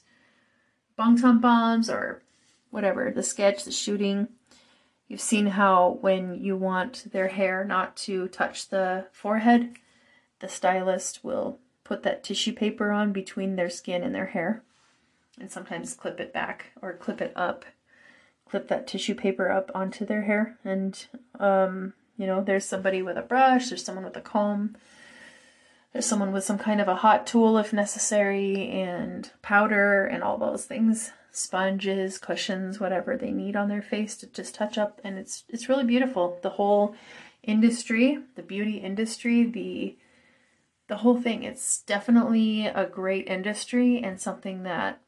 Bangtan 0.97 1.41
bombs 1.41 1.89
or 1.89 2.21
whatever, 2.69 3.11
the 3.11 3.23
sketch, 3.23 3.63
the 3.63 3.71
shooting. 3.71 4.27
You've 5.07 5.21
seen 5.21 5.47
how 5.47 5.97
when 6.01 6.35
you 6.35 6.55
want 6.55 7.11
their 7.11 7.27
hair 7.27 7.63
not 7.63 7.95
to 7.97 8.27
touch 8.27 8.69
the 8.69 9.07
forehead, 9.11 9.75
the 10.39 10.47
stylist 10.47 11.23
will 11.23 11.59
put 11.83 12.03
that 12.03 12.23
tissue 12.23 12.53
paper 12.53 12.91
on 12.91 13.11
between 13.11 13.55
their 13.55 13.69
skin 13.69 14.03
and 14.03 14.13
their 14.13 14.27
hair 14.27 14.63
and 15.39 15.51
sometimes 15.51 15.93
clip 15.95 16.19
it 16.19 16.33
back 16.33 16.71
or 16.81 16.93
clip 16.93 17.21
it 17.21 17.33
up 17.35 17.65
clip 18.53 18.67
that 18.67 18.85
tissue 18.85 19.15
paper 19.15 19.49
up 19.49 19.71
onto 19.73 20.05
their 20.05 20.21
hair 20.21 20.59
and 20.63 21.07
um, 21.39 21.91
you 22.17 22.27
know 22.27 22.39
there's 22.39 22.65
somebody 22.65 23.01
with 23.01 23.17
a 23.17 23.21
brush 23.23 23.69
there's 23.69 23.83
someone 23.83 24.05
with 24.05 24.15
a 24.15 24.21
comb 24.21 24.77
there's 25.91 26.05
someone 26.05 26.31
with 26.31 26.43
some 26.43 26.59
kind 26.59 26.79
of 26.79 26.87
a 26.87 26.97
hot 26.97 27.25
tool 27.25 27.57
if 27.57 27.73
necessary 27.73 28.69
and 28.69 29.31
powder 29.41 30.05
and 30.05 30.21
all 30.21 30.37
those 30.37 30.65
things 30.65 31.11
sponges 31.31 32.19
cushions 32.19 32.79
whatever 32.79 33.17
they 33.17 33.31
need 33.31 33.55
on 33.55 33.69
their 33.69 33.81
face 33.81 34.15
to 34.15 34.27
just 34.27 34.53
touch 34.53 34.77
up 34.77 35.01
and 35.03 35.17
it's 35.17 35.45
it's 35.49 35.67
really 35.67 35.83
beautiful. 35.83 36.37
The 36.43 36.51
whole 36.51 36.95
industry 37.41 38.19
the 38.35 38.43
beauty 38.43 38.77
industry 38.77 39.43
the 39.43 39.97
the 40.89 40.97
whole 40.97 41.19
thing 41.19 41.41
it's 41.41 41.81
definitely 41.81 42.67
a 42.67 42.85
great 42.85 43.27
industry 43.27 43.99
and 44.03 44.21
something 44.21 44.61
that 44.61 45.01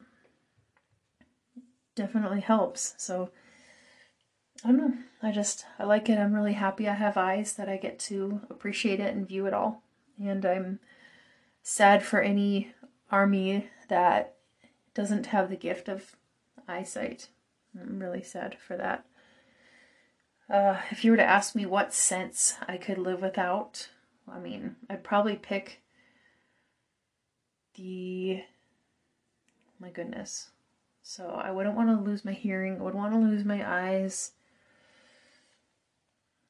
definitely 1.95 2.41
helps. 2.41 2.93
So 2.97 3.29
I 4.63 4.69
don't 4.69 4.77
know. 4.77 4.93
I 5.21 5.31
just 5.31 5.65
I 5.79 5.83
like 5.85 6.09
it. 6.09 6.17
I'm 6.17 6.33
really 6.33 6.53
happy 6.53 6.87
I 6.87 6.93
have 6.93 7.17
eyes 7.17 7.53
that 7.53 7.69
I 7.69 7.77
get 7.77 7.99
to 7.99 8.41
appreciate 8.49 8.99
it 8.99 9.15
and 9.15 9.27
view 9.27 9.45
it 9.45 9.53
all. 9.53 9.83
And 10.19 10.45
I'm 10.45 10.79
sad 11.63 12.03
for 12.03 12.21
any 12.21 12.73
army 13.11 13.69
that 13.89 14.35
doesn't 14.93 15.27
have 15.27 15.49
the 15.49 15.55
gift 15.55 15.89
of 15.89 16.15
eyesight. 16.67 17.29
I'm 17.79 17.99
really 17.99 18.23
sad 18.23 18.57
for 18.65 18.77
that. 18.77 19.05
Uh, 20.49 20.79
if 20.91 21.03
you 21.03 21.11
were 21.11 21.17
to 21.17 21.23
ask 21.23 21.55
me 21.55 21.65
what 21.65 21.93
sense 21.93 22.55
I 22.67 22.77
could 22.77 22.97
live 22.97 23.21
without, 23.21 23.89
I 24.31 24.39
mean, 24.39 24.75
I'd 24.89 25.03
probably 25.03 25.35
pick 25.35 25.81
the. 27.75 28.43
My 29.79 29.89
goodness. 29.89 30.51
So 31.07 31.29
I 31.29 31.51
wouldn't 31.51 31.75
want 31.75 31.89
to 31.89 32.03
lose 32.03 32.25
my 32.25 32.33
hearing. 32.33 32.79
I 32.79 32.83
would 32.83 32.95
want 32.95 33.13
to 33.13 33.19
lose 33.19 33.45
my 33.45 33.63
eyes. 33.63 34.31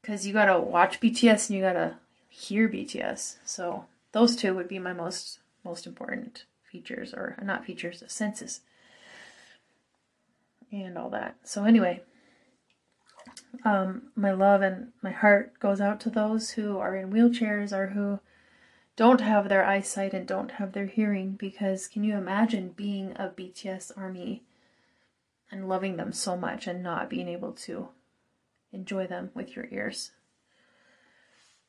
Because 0.02 0.26
you 0.26 0.32
gotta 0.32 0.58
watch 0.58 1.02
BTS 1.02 1.50
and 1.50 1.58
you 1.58 1.64
gotta 1.64 1.98
hear 2.30 2.70
BTS. 2.70 3.36
So 3.44 3.86
those 4.14 4.34
two 4.34 4.56
would 4.56 4.70
be 4.70 4.80
my 4.80 4.94
most 4.94 5.40
most 5.66 5.86
important 5.86 6.46
features, 6.72 7.14
or 7.14 7.38
not 7.44 7.66
features, 7.66 8.02
senses. 8.08 8.62
And 10.72 10.98
all 10.98 11.10
that. 11.10 11.36
So 11.44 11.66
anyway, 11.66 12.04
um, 13.66 14.04
my 14.16 14.32
love 14.32 14.62
and 14.62 14.94
my 15.02 15.12
heart 15.12 15.60
goes 15.60 15.82
out 15.82 16.00
to 16.02 16.10
those 16.10 16.52
who 16.52 16.78
are 16.78 16.96
in 16.96 17.12
wheelchairs 17.12 17.74
or 17.74 17.88
who 17.88 18.20
don't 18.96 19.22
have 19.22 19.50
their 19.50 19.66
eyesight 19.66 20.14
and 20.14 20.28
don't 20.28 20.52
have 20.52 20.72
their 20.72 20.86
hearing 20.86 21.32
because 21.34 21.88
can 21.88 22.04
you 22.04 22.16
imagine 22.16 22.70
being 22.70 23.12
a 23.18 23.28
BTS 23.28 23.92
army 23.98 24.44
and 25.52 25.68
loving 25.68 25.98
them 25.98 26.14
so 26.14 26.38
much 26.38 26.66
and 26.66 26.82
not 26.82 27.10
being 27.10 27.28
able 27.28 27.52
to 27.52 27.90
enjoy 28.72 29.06
them 29.06 29.32
with 29.34 29.56
your 29.56 29.68
ears 29.70 30.12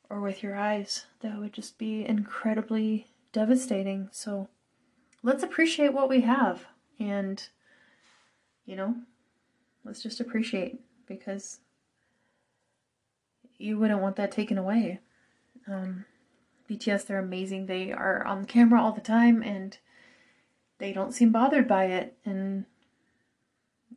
or 0.09 0.21
with 0.21 0.41
your 0.41 0.55
eyes? 0.55 1.05
That 1.19 1.37
would 1.37 1.53
just 1.53 1.77
be 1.77 2.05
incredibly 2.05 3.07
devastating. 3.33 4.07
So 4.11 4.47
let's 5.21 5.43
appreciate 5.43 5.93
what 5.93 6.09
we 6.09 6.21
have 6.21 6.65
and, 6.97 7.45
you 8.65 8.77
know, 8.77 8.95
let's 9.83 10.01
just 10.01 10.21
appreciate 10.21 10.79
because 11.07 11.59
you 13.57 13.77
wouldn't 13.77 14.01
want 14.01 14.15
that 14.15 14.31
taken 14.31 14.57
away. 14.57 15.01
Um, 15.67 16.05
BTS, 16.69 17.05
they're 17.05 17.19
amazing. 17.19 17.65
They 17.65 17.91
are 17.91 18.25
on 18.25 18.45
camera 18.45 18.81
all 18.81 18.91
the 18.91 19.01
time 19.01 19.41
and 19.41 19.77
they 20.79 20.93
don't 20.93 21.13
seem 21.13 21.31
bothered 21.31 21.67
by 21.67 21.85
it. 21.85 22.17
And 22.25 22.65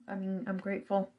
I 0.08 0.14
mean, 0.14 0.44
I'm 0.46 0.58
grateful. 0.58 1.10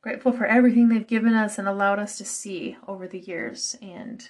Grateful 0.00 0.32
for 0.32 0.46
everything 0.46 0.88
they've 0.88 1.06
given 1.06 1.34
us 1.34 1.58
and 1.58 1.66
allowed 1.66 1.98
us 1.98 2.16
to 2.18 2.24
see 2.24 2.76
over 2.86 3.08
the 3.08 3.18
years 3.18 3.76
and 3.82 4.28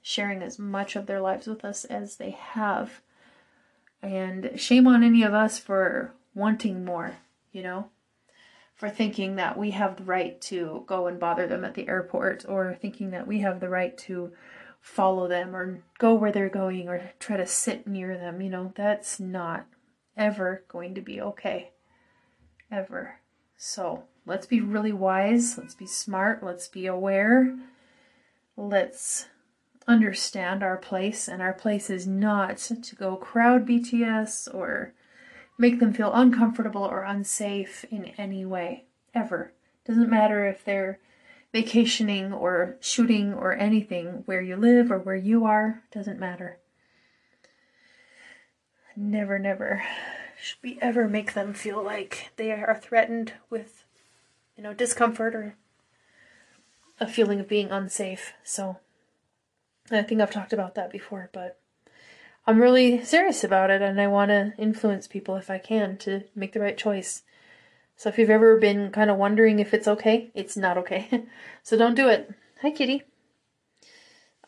sharing 0.00 0.42
as 0.42 0.58
much 0.58 0.96
of 0.96 1.06
their 1.06 1.20
lives 1.20 1.46
with 1.46 1.64
us 1.64 1.84
as 1.84 2.16
they 2.16 2.30
have. 2.30 3.02
And 4.02 4.52
shame 4.56 4.86
on 4.86 5.02
any 5.02 5.22
of 5.22 5.34
us 5.34 5.58
for 5.58 6.12
wanting 6.34 6.84
more, 6.84 7.16
you 7.52 7.62
know, 7.62 7.90
for 8.74 8.88
thinking 8.90 9.36
that 9.36 9.56
we 9.56 9.70
have 9.70 9.96
the 9.96 10.02
right 10.02 10.40
to 10.40 10.82
go 10.86 11.06
and 11.06 11.20
bother 11.20 11.46
them 11.46 11.64
at 11.64 11.74
the 11.74 11.86
airport 11.86 12.44
or 12.48 12.74
thinking 12.74 13.10
that 13.10 13.26
we 13.26 13.40
have 13.40 13.60
the 13.60 13.68
right 13.68 13.96
to 13.98 14.32
follow 14.82 15.28
them 15.28 15.54
or 15.54 15.82
go 15.98 16.12
where 16.12 16.32
they're 16.32 16.50
going 16.50 16.88
or 16.88 17.12
try 17.20 17.36
to 17.38 17.46
sit 17.46 17.86
near 17.86 18.18
them. 18.18 18.42
You 18.42 18.50
know, 18.50 18.72
that's 18.74 19.18
not 19.18 19.66
ever 20.16 20.64
going 20.68 20.94
to 20.96 21.00
be 21.00 21.20
okay. 21.20 21.70
Ever. 22.70 23.20
So 23.56 24.04
let's 24.26 24.46
be 24.46 24.60
really 24.60 24.92
wise. 24.92 25.56
Let's 25.56 25.74
be 25.74 25.86
smart. 25.86 26.42
Let's 26.42 26.68
be 26.68 26.86
aware. 26.86 27.56
Let's 28.56 29.28
understand 29.86 30.62
our 30.62 30.76
place. 30.76 31.28
And 31.28 31.40
our 31.40 31.52
place 31.52 31.88
is 31.88 32.06
not 32.06 32.58
to 32.58 32.96
go 32.96 33.16
crowd 33.16 33.66
BTS 33.66 34.52
or 34.52 34.94
make 35.58 35.78
them 35.78 35.92
feel 35.92 36.12
uncomfortable 36.12 36.82
or 36.82 37.04
unsafe 37.04 37.84
in 37.90 38.06
any 38.18 38.44
way. 38.44 38.86
Ever. 39.14 39.52
Doesn't 39.86 40.10
matter 40.10 40.46
if 40.46 40.64
they're 40.64 40.98
vacationing 41.52 42.32
or 42.32 42.76
shooting 42.80 43.34
or 43.34 43.52
anything, 43.54 44.22
where 44.26 44.40
you 44.40 44.56
live 44.56 44.90
or 44.90 44.98
where 44.98 45.16
you 45.16 45.44
are, 45.44 45.82
doesn't 45.92 46.18
matter. 46.18 46.58
Never, 48.96 49.38
never 49.38 49.82
should 50.42 50.58
we 50.62 50.76
ever 50.82 51.08
make 51.08 51.34
them 51.34 51.54
feel 51.54 51.82
like 51.82 52.32
they 52.36 52.50
are 52.50 52.78
threatened 52.82 53.32
with, 53.48 53.84
you 54.56 54.62
know, 54.62 54.74
discomfort 54.74 55.36
or 55.36 55.54
a 56.98 57.06
feeling 57.06 57.38
of 57.38 57.48
being 57.48 57.70
unsafe. 57.70 58.32
So 58.42 58.78
I 59.90 60.02
think 60.02 60.20
I've 60.20 60.32
talked 60.32 60.52
about 60.52 60.74
that 60.74 60.90
before, 60.90 61.30
but 61.32 61.60
I'm 62.44 62.60
really 62.60 63.04
serious 63.04 63.44
about 63.44 63.70
it 63.70 63.82
and 63.82 64.00
I 64.00 64.08
want 64.08 64.30
to 64.30 64.52
influence 64.58 65.06
people 65.06 65.36
if 65.36 65.48
I 65.48 65.58
can 65.58 65.96
to 65.98 66.24
make 66.34 66.52
the 66.52 66.60
right 66.60 66.76
choice. 66.76 67.22
So 68.02 68.08
if 68.08 68.18
you've 68.18 68.30
ever 68.30 68.58
been 68.58 68.90
kind 68.90 69.12
of 69.12 69.16
wondering 69.16 69.60
if 69.60 69.72
it's 69.72 69.86
okay, 69.86 70.32
it's 70.34 70.56
not 70.56 70.76
okay. 70.76 71.22
so 71.62 71.78
don't 71.78 71.94
do 71.94 72.08
it. 72.08 72.34
Hi, 72.60 72.72
kitty. 72.72 73.04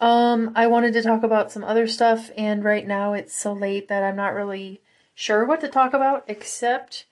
Um, 0.01 0.51
I 0.57 0.67
wanted 0.67 0.93
to 0.95 1.03
talk 1.03 1.23
about 1.23 1.53
some 1.53 1.63
other 1.63 1.87
stuff, 1.87 2.33
and 2.37 2.65
right 2.65 2.85
now 2.85 3.13
it's 3.13 3.33
so 3.33 3.53
late 3.53 3.87
that 3.87 4.03
I'm 4.03 4.17
not 4.17 4.35
really 4.35 4.83
sure 5.15 5.45
what 5.45 5.61
to 5.61 5.69
talk 5.69 5.95
about, 5.95 6.25
except 6.27 7.07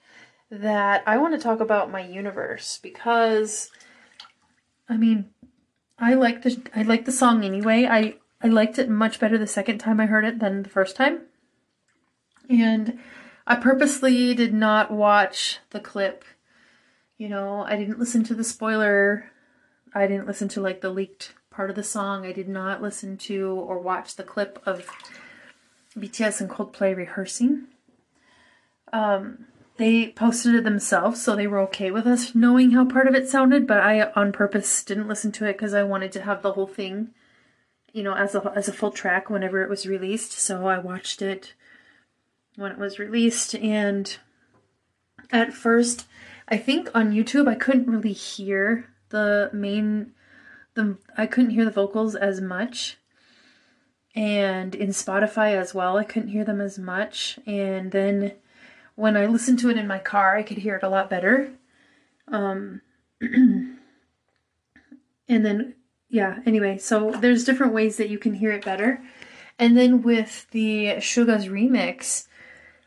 that 0.50 1.04
I 1.06 1.16
want 1.16 1.32
to 1.34 1.40
talk 1.40 1.60
about 1.60 1.92
my 1.92 2.04
universe 2.04 2.80
because, 2.82 3.70
I 4.88 4.96
mean, 4.96 5.26
I 5.96 6.14
like 6.14 6.42
the 6.42 6.60
I 6.74 6.82
like 6.82 7.04
the 7.04 7.12
song 7.12 7.44
anyway. 7.44 7.86
I 7.88 8.16
I 8.42 8.48
liked 8.48 8.80
it 8.80 8.88
much 8.90 9.20
better 9.20 9.38
the 9.38 9.46
second 9.46 9.78
time 9.78 10.00
I 10.00 10.06
heard 10.06 10.24
it 10.24 10.40
than 10.40 10.64
the 10.64 10.70
first 10.70 10.96
time, 10.96 11.20
and 12.50 12.98
I 13.46 13.54
purposely 13.54 14.34
did 14.34 14.52
not 14.52 14.90
watch 14.90 15.60
the 15.70 15.78
clip. 15.78 16.24
You 17.22 17.28
know, 17.28 17.62
I 17.62 17.76
didn't 17.76 18.00
listen 18.00 18.24
to 18.24 18.34
the 18.34 18.42
spoiler. 18.42 19.30
I 19.94 20.08
didn't 20.08 20.26
listen 20.26 20.48
to 20.48 20.60
like 20.60 20.80
the 20.80 20.90
leaked 20.90 21.34
part 21.50 21.70
of 21.70 21.76
the 21.76 21.84
song. 21.84 22.26
I 22.26 22.32
did 22.32 22.48
not 22.48 22.82
listen 22.82 23.16
to 23.18 23.48
or 23.48 23.78
watch 23.78 24.16
the 24.16 24.24
clip 24.24 24.60
of 24.66 24.88
BTS 25.96 26.40
and 26.40 26.50
Coldplay 26.50 26.96
rehearsing. 26.96 27.68
Um, 28.92 29.46
they 29.76 30.08
posted 30.08 30.56
it 30.56 30.64
themselves, 30.64 31.22
so 31.22 31.36
they 31.36 31.46
were 31.46 31.60
okay 31.60 31.92
with 31.92 32.08
us 32.08 32.34
knowing 32.34 32.72
how 32.72 32.86
part 32.86 33.06
of 33.06 33.14
it 33.14 33.28
sounded, 33.28 33.68
but 33.68 33.78
I 33.78 34.10
on 34.16 34.32
purpose 34.32 34.82
didn't 34.82 35.06
listen 35.06 35.30
to 35.30 35.46
it 35.46 35.52
because 35.52 35.74
I 35.74 35.84
wanted 35.84 36.10
to 36.12 36.22
have 36.22 36.42
the 36.42 36.54
whole 36.54 36.66
thing, 36.66 37.10
you 37.92 38.02
know, 38.02 38.16
as 38.16 38.34
a, 38.34 38.52
as 38.56 38.66
a 38.66 38.72
full 38.72 38.90
track 38.90 39.30
whenever 39.30 39.62
it 39.62 39.70
was 39.70 39.86
released. 39.86 40.32
So 40.32 40.66
I 40.66 40.80
watched 40.80 41.22
it 41.22 41.54
when 42.56 42.72
it 42.72 42.78
was 42.78 42.98
released, 42.98 43.54
and 43.54 44.18
at 45.30 45.52
first, 45.52 46.08
I 46.48 46.56
think 46.56 46.90
on 46.94 47.12
YouTube 47.12 47.48
I 47.48 47.54
couldn't 47.54 47.88
really 47.88 48.12
hear 48.12 48.88
the 49.10 49.50
main 49.52 50.12
the 50.74 50.98
I 51.16 51.26
couldn't 51.26 51.50
hear 51.50 51.64
the 51.64 51.70
vocals 51.70 52.14
as 52.14 52.40
much. 52.40 52.98
And 54.14 54.74
in 54.74 54.90
Spotify 54.90 55.54
as 55.54 55.74
well, 55.74 55.96
I 55.96 56.04
couldn't 56.04 56.28
hear 56.28 56.44
them 56.44 56.60
as 56.60 56.78
much. 56.78 57.38
And 57.46 57.92
then 57.92 58.32
when 58.94 59.16
I 59.16 59.24
listened 59.26 59.58
to 59.60 59.70
it 59.70 59.78
in 59.78 59.86
my 59.86 59.98
car, 59.98 60.36
I 60.36 60.42
could 60.42 60.58
hear 60.58 60.76
it 60.76 60.82
a 60.82 60.88
lot 60.88 61.10
better. 61.10 61.52
Um 62.28 62.82
and 63.20 63.78
then 65.28 65.74
yeah, 66.08 66.40
anyway, 66.44 66.76
so 66.76 67.10
there's 67.10 67.44
different 67.44 67.72
ways 67.72 67.96
that 67.96 68.10
you 68.10 68.18
can 68.18 68.34
hear 68.34 68.52
it 68.52 68.64
better. 68.64 69.02
And 69.58 69.76
then 69.76 70.02
with 70.02 70.46
the 70.50 71.00
Suga's 71.00 71.46
remix, 71.46 72.26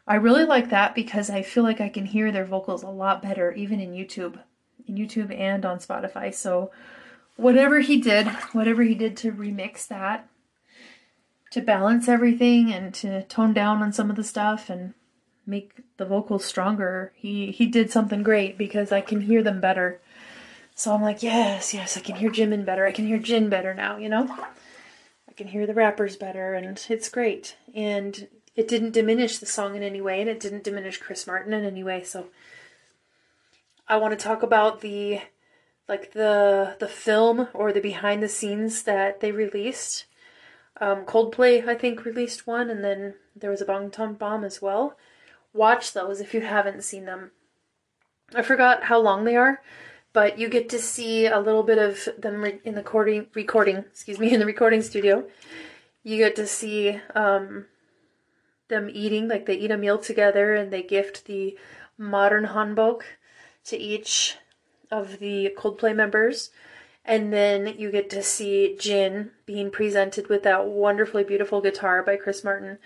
I 0.07 0.15
really 0.15 0.45
like 0.45 0.69
that 0.69 0.93
because 0.93 1.29
I 1.29 1.41
feel 1.41 1.63
like 1.63 1.81
I 1.81 1.89
can 1.89 2.05
hear 2.05 2.31
their 2.31 2.45
vocals 2.45 2.83
a 2.83 2.89
lot 2.89 3.21
better 3.21 3.51
even 3.53 3.79
in 3.79 3.93
YouTube, 3.93 4.39
in 4.88 4.95
YouTube 4.95 5.38
and 5.38 5.65
on 5.65 5.79
Spotify. 5.79 6.33
So 6.33 6.71
whatever 7.38 7.79
he 7.79 8.00
did, 8.00 8.27
whatever 8.53 8.83
he 8.83 8.95
did 8.95 9.17
to 9.17 9.31
remix 9.31 9.88
that, 9.88 10.27
to 11.51 11.62
balance 11.62 12.07
everything 12.07 12.71
and 12.71 12.93
to 12.95 13.24
tone 13.24 13.53
down 13.53 13.81
on 13.81 13.93
some 13.93 14.09
of 14.09 14.15
the 14.15 14.24
stuff 14.24 14.69
and 14.69 14.93
make 15.47 15.83
the 15.97 16.05
vocals 16.05 16.43
stronger, 16.43 17.12
he 17.15 17.51
he 17.51 17.65
did 17.65 17.91
something 17.91 18.24
great 18.24 18.57
because 18.57 18.91
I 18.91 19.01
can 19.01 19.21
hear 19.21 19.41
them 19.41 19.62
better. 19.62 20.01
So 20.75 20.93
I'm 20.93 21.01
like, 21.01 21.24
yes, 21.24 21.74
yes, 21.74 21.95
I 21.95 22.01
can 22.01 22.17
hear 22.17 22.29
Jimin 22.29 22.65
better. 22.65 22.85
I 22.85 22.91
can 22.91 23.07
hear 23.07 23.17
Jin 23.17 23.47
better 23.47 23.74
now, 23.74 23.97
you 23.97 24.09
know? 24.09 24.27
I 25.29 25.33
can 25.33 25.47
hear 25.47 25.65
the 25.65 25.74
rappers 25.74 26.17
better 26.17 26.53
and 26.53 26.85
it's 26.89 27.09
great. 27.09 27.55
And 27.74 28.27
it 28.55 28.68
didn't 28.68 28.91
diminish 28.91 29.37
the 29.37 29.46
song 29.46 29.75
in 29.75 29.83
any 29.83 30.01
way 30.01 30.22
and 30.22 30.29
it 30.29 30.39
didn't 30.39 30.63
diminish 30.63 30.98
Chris 30.98 31.27
Martin 31.27 31.53
in 31.53 31.65
any 31.65 31.83
way. 31.83 32.03
So 32.03 32.27
I 33.87 33.98
want 33.98 34.18
to 34.18 34.24
talk 34.24 34.44
about 34.44 34.81
the 34.81 35.22
like 35.87 36.13
the 36.13 36.75
the 36.79 36.87
film 36.87 37.48
or 37.53 37.72
the 37.72 37.81
behind 37.81 38.24
the 38.24 38.29
scenes 38.29 38.83
that 38.83 39.20
they 39.20 39.31
released. 39.31 40.05
Um, 40.81 41.05
Coldplay, 41.05 41.68
I 41.68 41.75
think, 41.75 42.03
released 42.03 42.48
one, 42.48 42.70
and 42.70 42.83
then 42.83 43.13
there 43.35 43.50
was 43.50 43.61
a 43.61 43.65
Bangtan 43.65 44.18
Bomb 44.18 44.44
as 44.44 44.61
well. 44.61 44.98
Watch 45.53 45.94
those 45.94 46.20
if 46.20 46.33
you 46.33 46.41
haven't 46.41 46.83
seen 46.83 47.05
them. 47.05 47.31
I 48.33 48.41
forgot 48.41 48.83
how 48.83 49.00
long 49.00 49.24
they 49.24 49.37
are, 49.37 49.61
but 50.11 50.37
you 50.37 50.50
get 50.50 50.68
to 50.70 50.79
see 50.79 51.27
a 51.27 51.39
little 51.39 51.63
bit 51.63 51.77
of 51.77 52.09
them 52.18 52.41
re- 52.41 52.59
in 52.65 52.75
the 52.75 52.81
recording, 52.81 53.27
recording, 53.35 53.77
excuse 53.77 54.20
me, 54.20 54.33
in 54.33 54.39
the 54.41 54.46
recording 54.46 54.81
studio. 54.81 55.25
You 56.03 56.18
get 56.18 56.35
to 56.35 56.48
see 56.48 57.00
um, 57.13 57.68
them 58.67 58.89
eating, 58.91 59.27
like 59.27 59.45
they 59.45 59.55
eat 59.55 59.71
a 59.71 59.77
meal 59.77 59.97
together, 59.97 60.53
and 60.55 60.71
they 60.71 60.83
gift 60.83 61.25
the 61.25 61.57
modern 61.97 62.47
hanbok 62.47 63.01
to 63.65 63.77
each 63.77 64.37
of 64.91 65.19
the 65.19 65.53
Coldplay 65.57 65.95
members. 65.95 66.49
And 67.03 67.31
then 67.31 67.75
you 67.77 67.91
get 67.91 68.09
to 68.11 68.23
see 68.23 68.75
Jin 68.79 69.31
being 69.45 69.69
presented 69.69 70.27
with 70.27 70.43
that 70.43 70.65
wonderfully 70.65 71.23
beautiful 71.23 71.61
guitar 71.61 72.01
by 72.01 72.15
Chris 72.15 72.43
Martin. 72.43 72.79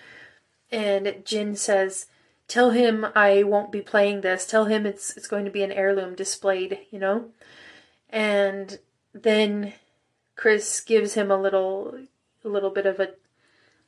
And 0.71 1.21
Jin 1.23 1.55
says, 1.55 2.07
Tell 2.47 2.71
him 2.71 3.05
I 3.15 3.43
won't 3.43 3.71
be 3.71 3.81
playing 3.81 4.21
this. 4.21 4.45
Tell 4.45 4.65
him 4.65 4.85
it's 4.85 5.15
it's 5.15 5.27
going 5.27 5.45
to 5.45 5.51
be 5.51 5.63
an 5.63 5.71
heirloom 5.71 6.15
displayed, 6.15 6.79
you 6.89 6.99
know? 6.99 7.29
And 8.09 8.79
then 9.13 9.73
Chris 10.35 10.81
gives 10.81 11.13
him 11.13 11.29
a 11.29 11.39
little 11.39 11.97
a 12.43 12.47
little 12.47 12.71
bit 12.71 12.87
of 12.87 12.99
a 12.99 13.11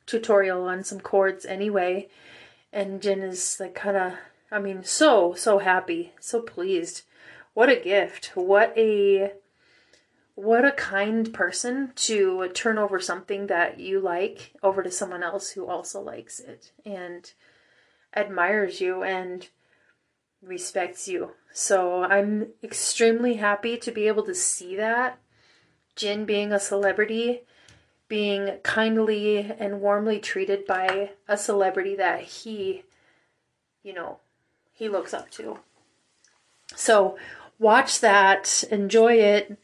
tutorial 0.06 0.64
on 0.64 0.84
some 0.84 1.00
chords 1.00 1.44
anyway. 1.44 2.08
And 2.72 3.02
Jin 3.02 3.22
is 3.22 3.58
like 3.60 3.80
kinda 3.80 4.18
I 4.50 4.58
mean, 4.58 4.84
so, 4.84 5.32
so 5.32 5.58
happy, 5.58 6.12
so 6.20 6.42
pleased 6.42 7.02
what 7.54 7.68
a 7.68 7.76
gift. 7.76 8.32
What 8.34 8.72
a 8.76 9.32
what 10.34 10.64
a 10.64 10.72
kind 10.72 11.32
person 11.34 11.92
to 11.94 12.48
turn 12.54 12.78
over 12.78 12.98
something 12.98 13.48
that 13.48 13.78
you 13.78 14.00
like 14.00 14.52
over 14.62 14.82
to 14.82 14.90
someone 14.90 15.22
else 15.22 15.50
who 15.50 15.66
also 15.66 16.00
likes 16.00 16.40
it 16.40 16.72
and 16.86 17.30
admires 18.16 18.80
you 18.80 19.02
and 19.02 19.48
respects 20.40 21.06
you. 21.06 21.32
So 21.52 22.02
I'm 22.02 22.48
extremely 22.64 23.34
happy 23.34 23.76
to 23.76 23.92
be 23.92 24.08
able 24.08 24.22
to 24.24 24.34
see 24.34 24.74
that. 24.76 25.18
Jin 25.94 26.24
being 26.24 26.52
a 26.52 26.58
celebrity, 26.58 27.42
being 28.12 28.58
kindly 28.62 29.38
and 29.58 29.80
warmly 29.80 30.18
treated 30.18 30.66
by 30.66 31.12
a 31.26 31.34
celebrity 31.34 31.96
that 31.96 32.20
he, 32.20 32.82
you 33.82 33.94
know, 33.94 34.18
he 34.70 34.86
looks 34.86 35.14
up 35.14 35.30
to. 35.30 35.58
So 36.76 37.16
watch 37.58 38.00
that, 38.00 38.64
enjoy 38.70 39.14
it. 39.14 39.58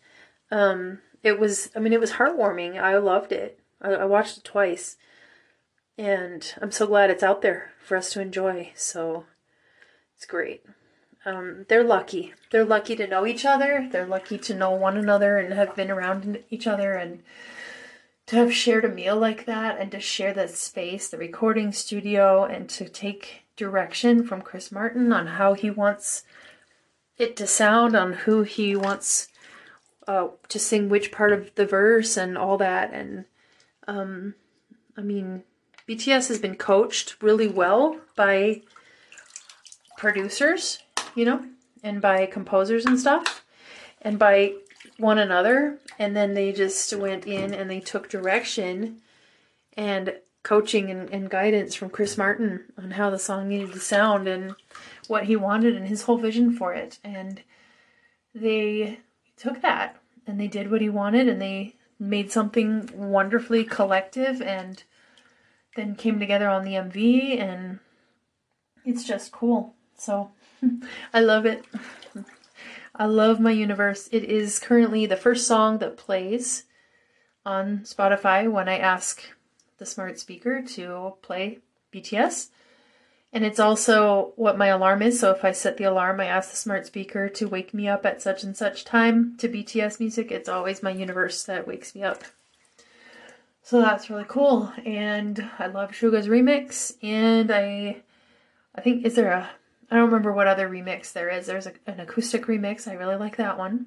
Um, 0.51 1.01
it 1.23 1.39
was, 1.39 1.71
I 1.77 1.79
mean, 1.79 1.93
it 1.93 2.01
was 2.01 2.13
heartwarming. 2.13 2.81
I 2.81 2.97
loved 2.97 3.33
it. 3.33 3.61
I, 3.83 3.91
I 3.91 4.05
watched 4.07 4.39
it 4.39 4.45
twice, 4.45 4.97
and 5.99 6.55
I'm 6.63 6.73
so 6.73 6.87
glad 6.87 7.11
it's 7.11 7.23
out 7.23 7.43
there 7.43 7.73
for 7.85 7.99
us 7.99 8.11
to 8.15 8.23
enjoy. 8.23 8.73
So 8.75 9.27
it's 10.17 10.25
great. 10.25 10.65
Um, 11.27 11.67
they're 11.69 11.85
lucky. 11.85 12.33
They're 12.51 12.65
lucky 12.65 12.97
to 12.97 13.07
know 13.07 13.27
each 13.27 13.45
other. 13.45 13.91
They're 13.93 14.07
lucky 14.07 14.39
to 14.39 14.55
know 14.55 14.71
one 14.71 14.97
another 14.97 15.37
and 15.37 15.53
have 15.53 15.77
been 15.77 15.91
around 15.91 16.45
each 16.49 16.67
other 16.67 16.95
and 16.95 17.23
to 18.29 18.37
have 18.37 18.53
shared 18.53 18.85
a 18.85 18.89
meal 18.91 19.17
like 19.17 19.47
that 19.47 19.81
and 19.81 19.91
to 19.91 19.99
share 19.99 20.35
that 20.35 20.51
space, 20.51 21.09
the 21.09 21.17
recording 21.17 21.73
studio, 21.73 22.45
and 22.45 22.69
to 22.69 22.87
take 22.87 23.45
direction 23.57 24.23
from 24.23 24.43
Chris 24.43 24.71
Martin 24.71 25.15
on 25.15 25.27
how 25.27 25.55
he 25.55 25.71
wants 25.71 26.25
it 27.17 27.37
to 27.39 27.47
sound, 27.47 27.97
on 27.97 28.13
who 28.13 28.43
he 28.43 28.77
wants 28.77 29.29
uh, 30.07 30.29
to 30.49 30.59
sing 30.59 30.91
which 30.91 31.11
part 31.11 31.33
of 31.33 31.55
the 31.55 31.65
verse 31.65 32.19
and 32.19 32.37
all 32.37 32.59
that. 32.59 32.93
And 32.93 33.25
um, 33.87 34.35
I 34.95 35.01
mean, 35.01 35.45
BTS 35.89 36.29
has 36.29 36.39
been 36.39 36.57
coached 36.57 37.17
really 37.23 37.49
well 37.49 37.99
by 38.15 38.61
producers, 39.97 40.81
you 41.15 41.25
know, 41.25 41.47
and 41.83 42.03
by 42.03 42.27
composers 42.27 42.85
and 42.85 43.01
stuff, 43.01 43.43
and 44.03 44.19
by 44.19 44.53
one 44.99 45.19
another. 45.19 45.79
And 45.99 46.17
then 46.17 46.35
they 46.35 46.53
just 46.53 46.95
went 46.95 47.27
in 47.27 47.55
and 47.55 47.71
they 47.71 47.81
took 47.81 48.09
direction 48.09 49.01
and 49.77 50.15
coaching 50.43 50.91
and, 50.91 51.11
and 51.11 51.31
guidance 51.31 51.75
from 51.75 51.91
Chris 51.91 52.17
Martin 52.19 52.65
on 52.77 52.93
how 52.93 53.11
the 53.11 53.19
song 53.19 53.49
needed 53.49 53.73
to 53.73 53.81
sound. 53.81 54.29
And 54.29 54.55
what 55.09 55.25
he 55.25 55.35
wanted 55.35 55.75
and 55.75 55.89
his 55.89 56.03
whole 56.03 56.19
vision 56.19 56.55
for 56.55 56.73
it. 56.73 56.99
And 57.03 57.43
they 58.35 59.01
took 59.37 59.63
that 59.63 59.97
and 60.27 60.39
they 60.41 60.47
did 60.47 60.71
what 60.71 60.81
he 60.81 60.89
wanted 60.89 61.27
and 61.27 61.43
they 61.43 61.75
made 61.99 62.31
something 62.31 62.89
wonderfully 62.95 63.65
collective 63.65 64.41
and 64.41 64.85
then 65.75 65.97
came 65.97 66.21
together 66.21 66.49
on 66.49 66.65
the 66.65 66.75
MV 66.75 67.41
and 67.41 67.81
it's 68.85 69.05
just 69.05 69.33
cool. 69.33 69.75
So 69.97 70.31
I 71.15 71.21
love 71.21 71.47
it. 71.47 71.65
I 73.01 73.07
love 73.07 73.39
My 73.39 73.53
Universe. 73.53 74.09
It 74.11 74.25
is 74.25 74.59
currently 74.59 75.07
the 75.07 75.17
first 75.17 75.47
song 75.47 75.79
that 75.79 75.97
plays 75.97 76.65
on 77.47 77.83
Spotify 77.85 78.51
when 78.51 78.69
I 78.69 78.77
ask 78.77 79.23
the 79.79 79.87
smart 79.87 80.19
speaker 80.19 80.61
to 80.63 81.15
play 81.23 81.61
BTS. 81.95 82.49
And 83.33 83.45
it's 83.45 83.61
also 83.61 84.33
what 84.35 84.59
my 84.59 84.67
alarm 84.67 85.03
is. 85.03 85.21
So 85.21 85.31
if 85.31 85.45
I 85.45 85.53
set 85.53 85.77
the 85.77 85.85
alarm, 85.85 86.19
I 86.19 86.25
ask 86.25 86.51
the 86.51 86.57
smart 86.57 86.87
speaker 86.87 87.29
to 87.29 87.47
wake 87.47 87.73
me 87.73 87.87
up 87.87 88.05
at 88.05 88.21
such 88.21 88.43
and 88.43 88.57
such 88.57 88.85
time 88.85 89.37
to 89.39 89.49
BTS 89.49 90.01
music. 90.01 90.33
It's 90.33 90.49
always 90.49 90.83
my 90.83 90.91
universe 90.91 91.45
that 91.45 91.69
wakes 91.69 91.95
me 91.95 92.03
up. 92.03 92.25
So 93.63 93.81
that's 93.81 94.11
really 94.11 94.25
cool. 94.27 94.73
And 94.85 95.49
I 95.61 95.69
love 95.69 95.95
Suga's 95.95 96.27
remix. 96.27 96.97
And 97.01 97.53
I 97.53 98.03
I 98.75 98.81
think 98.81 99.07
is 99.07 99.15
there 99.15 99.31
a 99.31 99.51
I 99.91 99.97
don't 99.97 100.07
remember 100.07 100.33
what 100.33 100.47
other 100.47 100.69
remix 100.69 101.13
there 101.13 101.31
is. 101.31 101.47
There's 101.47 101.67
a, 101.67 101.73
an 101.87 102.01
acoustic 102.01 102.47
remix. 102.47 102.87
I 102.87 102.95
really 102.95 103.17
like 103.17 103.37
that 103.37 103.59
one. 103.59 103.87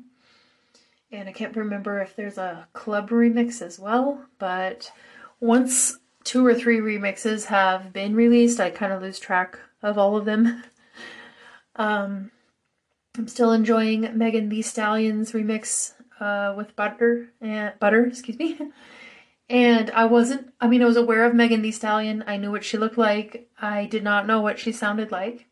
And 1.11 1.27
I 1.27 1.31
can't 1.31 1.55
remember 1.55 1.99
if 1.99 2.15
there's 2.15 2.37
a 2.37 2.67
club 2.73 3.09
remix 3.09 3.61
as 3.61 3.77
well, 3.77 4.25
but 4.39 4.91
once 5.39 5.97
two 6.23 6.45
or 6.45 6.55
three 6.55 6.79
remixes 6.79 7.45
have 7.45 7.91
been 7.91 8.15
released, 8.15 8.59
I 8.59 8.69
kind 8.69 8.93
of 8.93 9.01
lose 9.01 9.19
track 9.19 9.59
of 9.83 9.97
all 9.97 10.17
of 10.17 10.25
them. 10.25 10.63
Um, 11.77 12.31
I'm 13.17 13.29
still 13.29 13.53
enjoying 13.53 14.17
Megan 14.17 14.49
Thee 14.49 14.61
Stallion's 14.61 15.31
remix 15.31 15.93
uh, 16.19 16.53
with 16.55 16.75
Butter 16.75 17.29
and 17.39 17.73
Butter, 17.79 18.05
excuse 18.05 18.37
me. 18.37 18.59
And 19.49 19.91
I 19.91 20.05
wasn't. 20.05 20.53
I 20.61 20.67
mean, 20.67 20.81
I 20.81 20.85
was 20.85 20.95
aware 20.95 21.25
of 21.25 21.35
Megan 21.35 21.61
Thee 21.61 21.71
Stallion. 21.71 22.23
I 22.25 22.37
knew 22.37 22.51
what 22.51 22.63
she 22.63 22.77
looked 22.77 22.97
like. 22.97 23.49
I 23.61 23.85
did 23.85 24.01
not 24.01 24.25
know 24.25 24.39
what 24.39 24.59
she 24.59 24.71
sounded 24.71 25.11
like. 25.11 25.45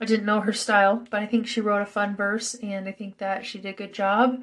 I 0.00 0.04
didn't 0.04 0.26
know 0.26 0.40
her 0.40 0.52
style, 0.52 1.04
but 1.10 1.20
I 1.20 1.26
think 1.26 1.46
she 1.46 1.60
wrote 1.60 1.82
a 1.82 1.86
fun 1.86 2.14
verse, 2.14 2.54
and 2.54 2.88
I 2.88 2.92
think 2.92 3.18
that 3.18 3.44
she 3.44 3.58
did 3.58 3.70
a 3.70 3.76
good 3.76 3.92
job. 3.92 4.42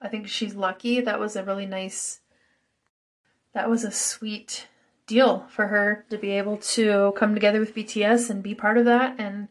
I 0.00 0.08
think 0.08 0.28
she's 0.28 0.54
lucky. 0.54 1.00
That 1.00 1.20
was 1.20 1.36
a 1.36 1.44
really 1.44 1.66
nice. 1.66 2.20
That 3.52 3.70
was 3.70 3.84
a 3.84 3.92
sweet 3.92 4.66
deal 5.06 5.46
for 5.48 5.68
her 5.68 6.04
to 6.10 6.18
be 6.18 6.32
able 6.32 6.56
to 6.56 7.12
come 7.16 7.34
together 7.34 7.60
with 7.60 7.74
BTS 7.74 8.30
and 8.30 8.42
be 8.42 8.54
part 8.54 8.76
of 8.76 8.84
that, 8.84 9.14
and 9.18 9.48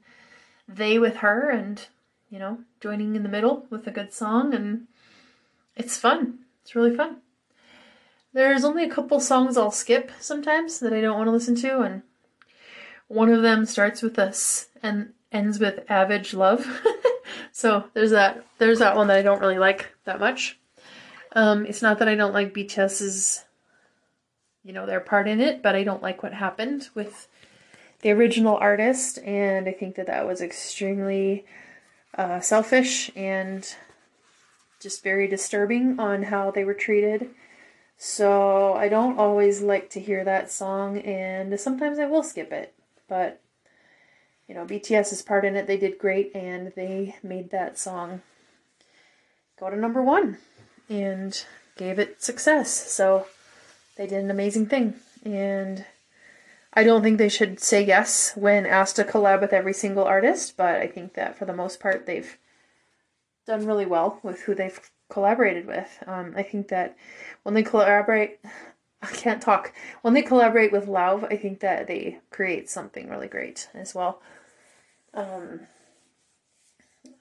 they 0.67 0.99
with 0.99 1.17
her, 1.17 1.49
and 1.49 1.87
you 2.29 2.39
know, 2.39 2.59
joining 2.81 3.15
in 3.15 3.23
the 3.23 3.29
middle 3.29 3.65
with 3.69 3.87
a 3.87 3.91
good 3.91 4.11
song, 4.11 4.53
and 4.53 4.87
it's 5.75 5.97
fun. 5.97 6.39
It's 6.63 6.75
really 6.75 6.95
fun. 6.95 7.17
There's 8.33 8.65
only 8.65 8.83
a 8.83 8.89
couple 8.89 9.19
songs 9.19 9.55
I'll 9.55 9.71
skip 9.71 10.11
sometimes 10.19 10.79
that 10.79 10.91
I 10.91 11.01
don't 11.01 11.17
want 11.17 11.27
to 11.27 11.31
listen 11.31 11.55
to, 11.57 11.81
and 11.81 12.01
one 13.07 13.29
of 13.29 13.41
them 13.41 13.65
starts 13.65 14.01
with 14.01 14.17
us 14.19 14.67
and 14.81 15.13
ends 15.31 15.59
with 15.59 15.89
"Average 15.89 16.33
Love." 16.33 16.65
so 17.51 17.85
there's 17.93 18.11
that. 18.11 18.45
There's 18.57 18.79
that 18.79 18.95
one 18.95 19.07
that 19.07 19.17
I 19.17 19.21
don't 19.21 19.41
really 19.41 19.59
like 19.59 19.93
that 20.05 20.19
much. 20.19 20.59
Um, 21.35 21.65
it's 21.65 21.81
not 21.81 21.99
that 21.99 22.07
I 22.07 22.15
don't 22.15 22.33
like 22.33 22.53
BTS's 22.53 23.43
you 24.63 24.71
know, 24.71 24.85
their 24.85 24.99
part 24.99 25.27
in 25.27 25.41
it, 25.41 25.61
but 25.61 25.75
I 25.75 25.83
don't 25.83 26.01
like 26.01 26.23
what 26.23 26.33
happened 26.33 26.89
with 26.95 27.27
the 28.01 28.11
original 28.11 28.55
artist, 28.55 29.19
and 29.19 29.67
I 29.67 29.73
think 29.73 29.95
that 29.95 30.07
that 30.07 30.25
was 30.25 30.41
extremely 30.41 31.45
uh, 32.17 32.39
selfish 32.39 33.11
and 33.15 33.75
just 34.79 35.03
very 35.03 35.27
disturbing 35.27 35.99
on 35.99 36.23
how 36.23 36.51
they 36.51 36.63
were 36.63 36.73
treated. 36.73 37.29
So 37.97 38.73
I 38.73 38.89
don't 38.89 39.19
always 39.19 39.61
like 39.61 39.89
to 39.91 39.99
hear 39.99 40.23
that 40.23 40.51
song, 40.51 40.97
and 40.99 41.59
sometimes 41.59 41.99
I 41.99 42.05
will 42.05 42.23
skip 42.23 42.51
it. 42.51 42.73
But 43.13 43.39
you 44.47 44.55
know, 44.55 44.65
BTS's 44.65 45.21
part 45.21 45.45
in 45.45 45.55
it, 45.55 45.67
they 45.67 45.77
did 45.77 45.99
great, 45.99 46.31
and 46.33 46.73
they 46.75 47.15
made 47.21 47.51
that 47.51 47.77
song 47.77 48.23
go 49.59 49.69
to 49.69 49.75
number 49.75 50.01
one 50.01 50.39
and 50.89 51.45
gave 51.77 51.99
it 51.99 52.23
success. 52.23 52.71
So 52.91 53.27
they 53.97 54.07
did 54.07 54.23
an 54.23 54.31
amazing 54.31 54.65
thing. 54.65 54.95
And 55.23 55.85
I 56.73 56.83
don't 56.83 57.03
think 57.03 57.19
they 57.19 57.29
should 57.29 57.59
say 57.59 57.85
yes 57.85 58.33
when 58.35 58.65
asked 58.65 58.95
to 58.95 59.03
collab 59.03 59.41
with 59.41 59.53
every 59.53 59.73
single 59.73 60.05
artist, 60.05 60.57
but 60.57 60.81
I 60.81 60.87
think 60.87 61.13
that 61.13 61.37
for 61.37 61.45
the 61.45 61.53
most 61.53 61.79
part 61.79 62.07
they've 62.07 62.35
done 63.45 63.67
really 63.67 63.85
well 63.85 64.19
with 64.23 64.41
who 64.41 64.55
they've 64.55 64.79
collaborated 65.11 65.67
with. 65.67 66.03
Um, 66.07 66.33
I 66.35 66.41
think 66.41 66.69
that 66.69 66.97
when 67.43 67.53
they 67.53 67.61
collaborate, 67.61 68.39
I 69.03 69.07
can't 69.07 69.41
talk. 69.41 69.73
When 70.01 70.13
they 70.13 70.21
collaborate 70.21 70.71
with 70.71 70.87
Lauv, 70.87 71.31
I 71.31 71.35
think 71.35 71.59
that 71.59 71.87
they 71.87 72.19
create 72.31 72.69
something 72.69 73.09
really 73.09 73.27
great 73.27 73.69
as 73.73 73.93
well. 73.93 74.21
Um, 75.13 75.61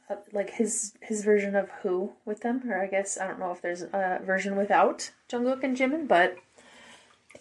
uh, 0.09 0.17
like 0.33 0.51
his 0.51 0.95
his 1.01 1.25
version 1.25 1.57
of 1.57 1.69
Who 1.83 2.13
with 2.25 2.41
them, 2.41 2.63
or 2.71 2.81
I 2.81 2.87
guess 2.87 3.19
I 3.19 3.27
don't 3.27 3.39
know 3.39 3.53
if 3.53 3.61
there's 3.61 3.83
a 3.83 4.21
version 4.25 4.57
without 4.57 5.11
Jungkook 5.29 5.65
and 5.65 5.77
Jimin, 5.77 6.07
but 6.07 6.37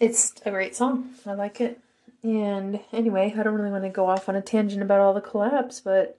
it's 0.00 0.34
a 0.44 0.50
great 0.50 0.74
song. 0.74 1.14
I 1.24 1.34
like 1.34 1.60
it. 1.60 1.80
And 2.22 2.80
anyway, 2.92 3.34
I 3.36 3.42
don't 3.42 3.54
really 3.54 3.70
want 3.70 3.84
to 3.84 3.90
go 3.90 4.06
off 4.06 4.28
on 4.28 4.36
a 4.36 4.42
tangent 4.42 4.82
about 4.82 5.00
all 5.00 5.14
the 5.14 5.20
collabs, 5.20 5.82
but 5.82 6.18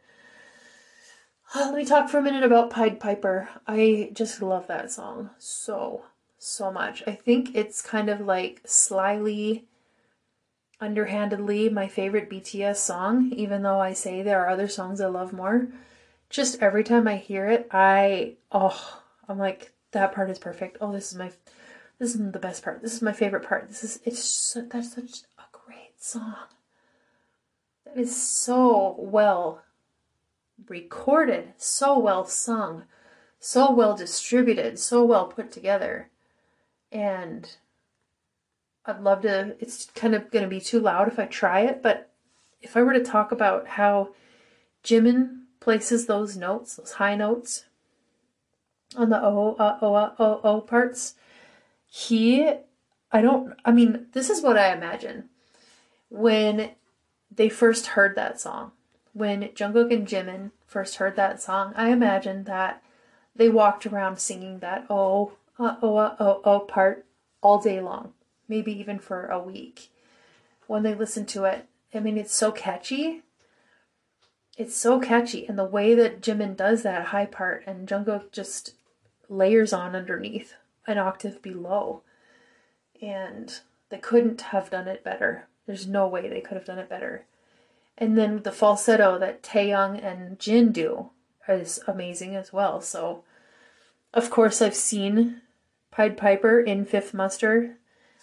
uh, 1.55 1.65
let 1.65 1.75
me 1.75 1.86
talk 1.86 2.09
for 2.09 2.17
a 2.17 2.21
minute 2.21 2.43
about 2.43 2.69
Pied 2.69 2.99
Piper. 2.99 3.49
I 3.67 4.09
just 4.13 4.41
love 4.41 4.67
that 4.67 4.91
song 4.91 5.29
so, 5.38 6.03
so 6.43 6.71
much. 6.71 7.03
I 7.08 7.13
think 7.13 7.56
it's 7.56 7.82
kind 7.82 8.10
of 8.10 8.21
like 8.21 8.62
slyly, 8.65 9.65
underhandedly 10.79 11.69
my 11.69 11.88
favorite 11.88 12.29
BTS 12.29 12.77
song, 12.77 13.32
even 13.32 13.63
though 13.63 13.79
I 13.79 13.93
say 13.93 14.21
there 14.21 14.41
are 14.41 14.49
other 14.49 14.67
songs 14.67 14.99
I 15.01 15.08
love 15.08 15.34
more. 15.34 15.67
Just 16.29 16.62
every 16.62 16.84
time 16.84 17.08
I 17.08 17.15
hear 17.17 17.47
it, 17.47 17.67
I, 17.71 18.36
oh, 18.51 19.01
I'm 19.27 19.38
like, 19.38 19.71
that 19.91 20.13
part 20.13 20.29
is 20.29 20.39
perfect. 20.39 20.77
Oh, 20.82 20.91
this 20.91 21.12
is 21.12 21.17
my 21.17 21.32
this 21.99 22.15
isn't 22.15 22.34
the 22.34 22.39
best 22.39 22.63
part. 22.63 22.82
This 22.82 22.93
is 22.93 23.01
my 23.01 23.13
favorite 23.13 23.47
part. 23.47 23.67
This 23.67 23.84
is 23.84 23.99
it's 24.03 24.23
so, 24.23 24.62
that's 24.62 24.93
such 24.93 25.21
a 25.38 25.43
great 25.51 26.01
song. 26.01 26.36
That 27.86 27.97
is 27.97 28.21
so 28.21 28.95
well 28.97 29.63
recorded, 30.67 31.53
so 31.58 31.97
well 31.97 32.25
sung, 32.25 32.84
so 33.39 33.71
well 33.71 33.95
distributed, 33.95 34.79
so 34.79 35.06
well 35.06 35.27
put 35.27 35.51
together. 35.51 36.10
And 36.93 37.49
I'd 38.86 39.01
love 39.01 39.23
to 39.23 39.56
it's 39.60 39.88
kind 39.95 40.13
of 40.13 40.29
going 40.32 40.43
to 40.43 40.49
be 40.49 40.62
too 40.62 40.79
loud 40.79 41.08
if 41.08 41.17
I 41.17 41.25
try 41.25 41.62
it, 41.62 41.82
but 41.82 42.12
if 42.62 42.77
I 42.77 42.82
were 42.82 42.93
to 42.93 43.03
talk 43.03 43.32
about 43.32 43.67
how 43.67 44.10
Jimin 44.84 45.41
places 45.60 46.06
those 46.06 46.38
notes, 46.38 46.75
those 46.75 46.93
high 46.93 47.15
notes 47.15 47.65
on 48.95 49.10
the 49.10 49.21
O, 49.21 49.56
uh, 49.58 49.77
O, 49.82 49.93
uh, 49.95 50.13
O, 50.19 50.41
O 50.43 50.62
parts, 50.62 51.15
he 51.88 52.49
I 53.12 53.21
don't 53.21 53.53
I 53.65 53.71
mean, 53.71 54.08
this 54.13 54.29
is 54.29 54.41
what 54.41 54.58
I 54.58 54.73
imagine. 54.73 55.29
When 56.10 56.71
they 57.34 57.49
first 57.49 57.88
heard 57.88 58.15
that 58.15 58.39
song, 58.39 58.71
when 59.13 59.43
Jungkook 59.49 59.91
and 59.91 60.08
Jimin 60.08 60.51
first 60.67 60.97
heard 60.97 61.15
that 61.15 61.41
song, 61.41 61.73
I 61.75 61.89
imagine 61.89 62.43
that 62.43 62.84
they 63.36 63.49
walked 63.49 63.86
around 63.88 64.19
singing 64.19 64.60
that 64.60 64.86
oh 64.89 65.34
uh, 65.60 65.76
oh 65.82 65.98
uh, 65.98 66.16
oh 66.20 66.42
oh 66.44 66.60
part 66.62 67.06
all 67.42 67.60
day 67.60 67.80
long, 67.82 68.13
maybe 68.48 68.72
even 68.78 69.00
for 69.00 69.28
a 69.28 69.39
week. 69.39 69.89
When 70.68 70.84
they 70.84 70.96
listen 70.96 71.26
to 71.28 71.44
it, 71.46 71.68
I 71.94 72.00
mean, 72.00 72.18
it's 72.18 72.34
so 72.34 72.52
catchy. 72.52 73.24
It's 74.58 74.76
so 74.76 75.00
catchy, 75.00 75.46
and 75.48 75.58
the 75.58 75.66
way 75.66 75.96
that 75.96 76.22
Jimin 76.22 76.56
does 76.56 76.84
that 76.84 77.08
high 77.08 77.26
part 77.26 77.63
and 77.66 77.88
Jungkook 77.88 78.32
just 78.32 78.76
layers 79.30 79.74
on 79.74 79.96
underneath 79.96 80.54
an 80.86 80.98
octave 80.98 81.42
below. 81.42 82.04
And 83.02 83.60
they 83.89 83.98
couldn't 83.98 84.42
have 84.42 84.70
done 84.70 84.88
it 84.88 85.04
better. 85.04 85.48
There's 85.66 85.88
no 85.88 86.08
way 86.08 86.28
they 86.28 86.42
could 86.42 86.56
have 86.56 86.66
done 86.66 86.80
it 86.80 86.89
better. 86.89 87.26
And 87.98 88.18
then 88.18 88.44
the 88.44 88.52
falsetto 88.52 89.20
that 89.20 89.44
Taehyung 89.44 90.04
and 90.04 90.39
Jin 90.39 90.72
do 90.72 91.12
is 91.48 91.80
amazing 91.88 92.36
as 92.36 92.52
well. 92.52 92.82
So, 92.82 93.24
of 94.13 94.30
course, 94.30 94.62
I've 94.62 94.76
seen 94.76 95.41
Pied 95.91 96.17
Piper 96.17 96.60
in 96.60 96.86
Fifth 96.86 97.13
Muster. 97.13 97.78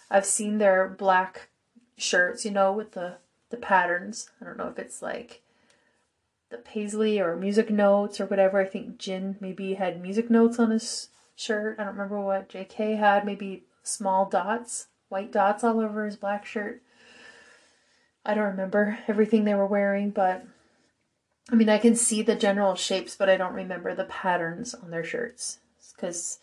I've 0.09 0.25
seen 0.25 0.57
their 0.57 0.87
black 0.87 1.49
shirts, 1.97 2.45
you 2.45 2.51
know, 2.51 2.71
with 2.71 2.91
the 2.91 3.17
the 3.49 3.57
patterns. 3.57 4.29
I 4.41 4.45
don't 4.45 4.57
know 4.57 4.69
if 4.69 4.79
it's 4.79 5.01
like 5.01 5.41
the 6.49 6.57
paisley 6.57 7.19
or 7.19 7.35
music 7.35 7.69
notes 7.69 8.21
or 8.21 8.25
whatever. 8.25 8.61
I 8.61 8.65
think 8.65 8.97
Jin 8.97 9.35
maybe 9.41 9.73
had 9.73 10.01
music 10.01 10.29
notes 10.29 10.59
on 10.59 10.71
his 10.71 11.09
shirt. 11.35 11.77
I 11.77 11.83
don't 11.83 11.93
remember 11.93 12.21
what 12.21 12.49
JK 12.49 12.97
had, 12.97 13.25
maybe 13.25 13.63
small 13.83 14.25
dots, 14.25 14.87
white 15.09 15.31
dots 15.31 15.63
all 15.63 15.81
over 15.81 16.05
his 16.05 16.15
black 16.15 16.45
shirt. 16.45 16.81
I 18.25 18.33
don't 18.33 18.45
remember 18.45 18.99
everything 19.07 19.43
they 19.43 19.55
were 19.55 19.65
wearing, 19.65 20.11
but 20.11 20.45
I 21.51 21.55
mean, 21.55 21.69
I 21.69 21.79
can 21.79 21.95
see 21.95 22.21
the 22.21 22.35
general 22.35 22.75
shapes, 22.75 23.17
but 23.17 23.29
I 23.29 23.35
don't 23.35 23.53
remember 23.53 23.93
the 23.93 24.05
patterns 24.05 24.73
on 24.73 24.91
their 24.91 25.03
shirts 25.03 25.57
because 26.01 26.39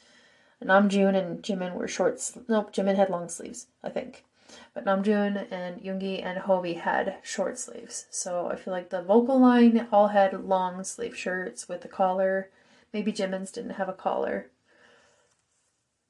Namjoon 0.64 1.14
and 1.16 1.42
Jimin 1.42 1.74
were 1.74 1.88
shorts. 1.88 2.38
Nope, 2.48 2.72
Jimin 2.72 2.96
had 2.96 3.10
long 3.10 3.28
sleeves, 3.28 3.66
I 3.82 3.90
think. 3.90 4.24
But 4.72 4.86
Namjoon 4.86 5.52
and 5.52 5.82
Yoongi 5.82 6.24
and 6.24 6.38
Hobi 6.38 6.80
had 6.80 7.18
short 7.22 7.58
sleeves. 7.58 8.06
So 8.10 8.48
I 8.50 8.56
feel 8.56 8.72
like 8.72 8.88
the 8.88 9.02
vocal 9.02 9.38
line 9.38 9.88
all 9.92 10.08
had 10.08 10.44
long 10.44 10.84
sleeve 10.84 11.16
shirts 11.16 11.68
with 11.68 11.82
the 11.82 11.88
collar 11.88 12.48
Maybe 12.92 13.12
Jimin's 13.12 13.52
didn't 13.52 13.72
have 13.72 13.88
a 13.88 13.94
collar. 13.94 14.50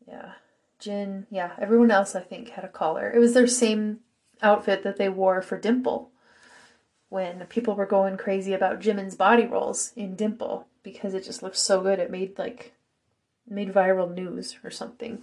Yeah. 0.07 0.33
Jin, 0.79 1.27
yeah, 1.31 1.53
everyone 1.59 1.91
else 1.91 2.15
I 2.15 2.21
think 2.21 2.51
had 2.51 2.65
a 2.65 2.69
collar. 2.69 3.11
It 3.11 3.19
was 3.19 3.35
their 3.35 3.49
same 3.49 4.01
outfit 4.41 4.85
that 4.85 4.97
they 4.97 5.09
wore 5.09 5.43
for 5.43 5.59
Dimple 5.59 6.11
when 7.09 7.45
people 7.47 7.75
were 7.75 7.87
going 7.87 8.17
crazy 8.17 8.53
about 8.53 8.81
Jimin's 8.81 9.17
body 9.17 9.45
rolls 9.45 9.93
in 9.97 10.15
Dimple 10.15 10.69
because 10.85 11.15
it 11.15 11.25
just 11.25 11.43
looked 11.43 11.57
so 11.57 11.81
good. 11.81 11.99
It 11.99 12.13
made 12.13 12.39
like 12.39 12.75
made 13.51 13.73
viral 13.73 14.13
news 14.13 14.59
or 14.63 14.71
something 14.71 15.23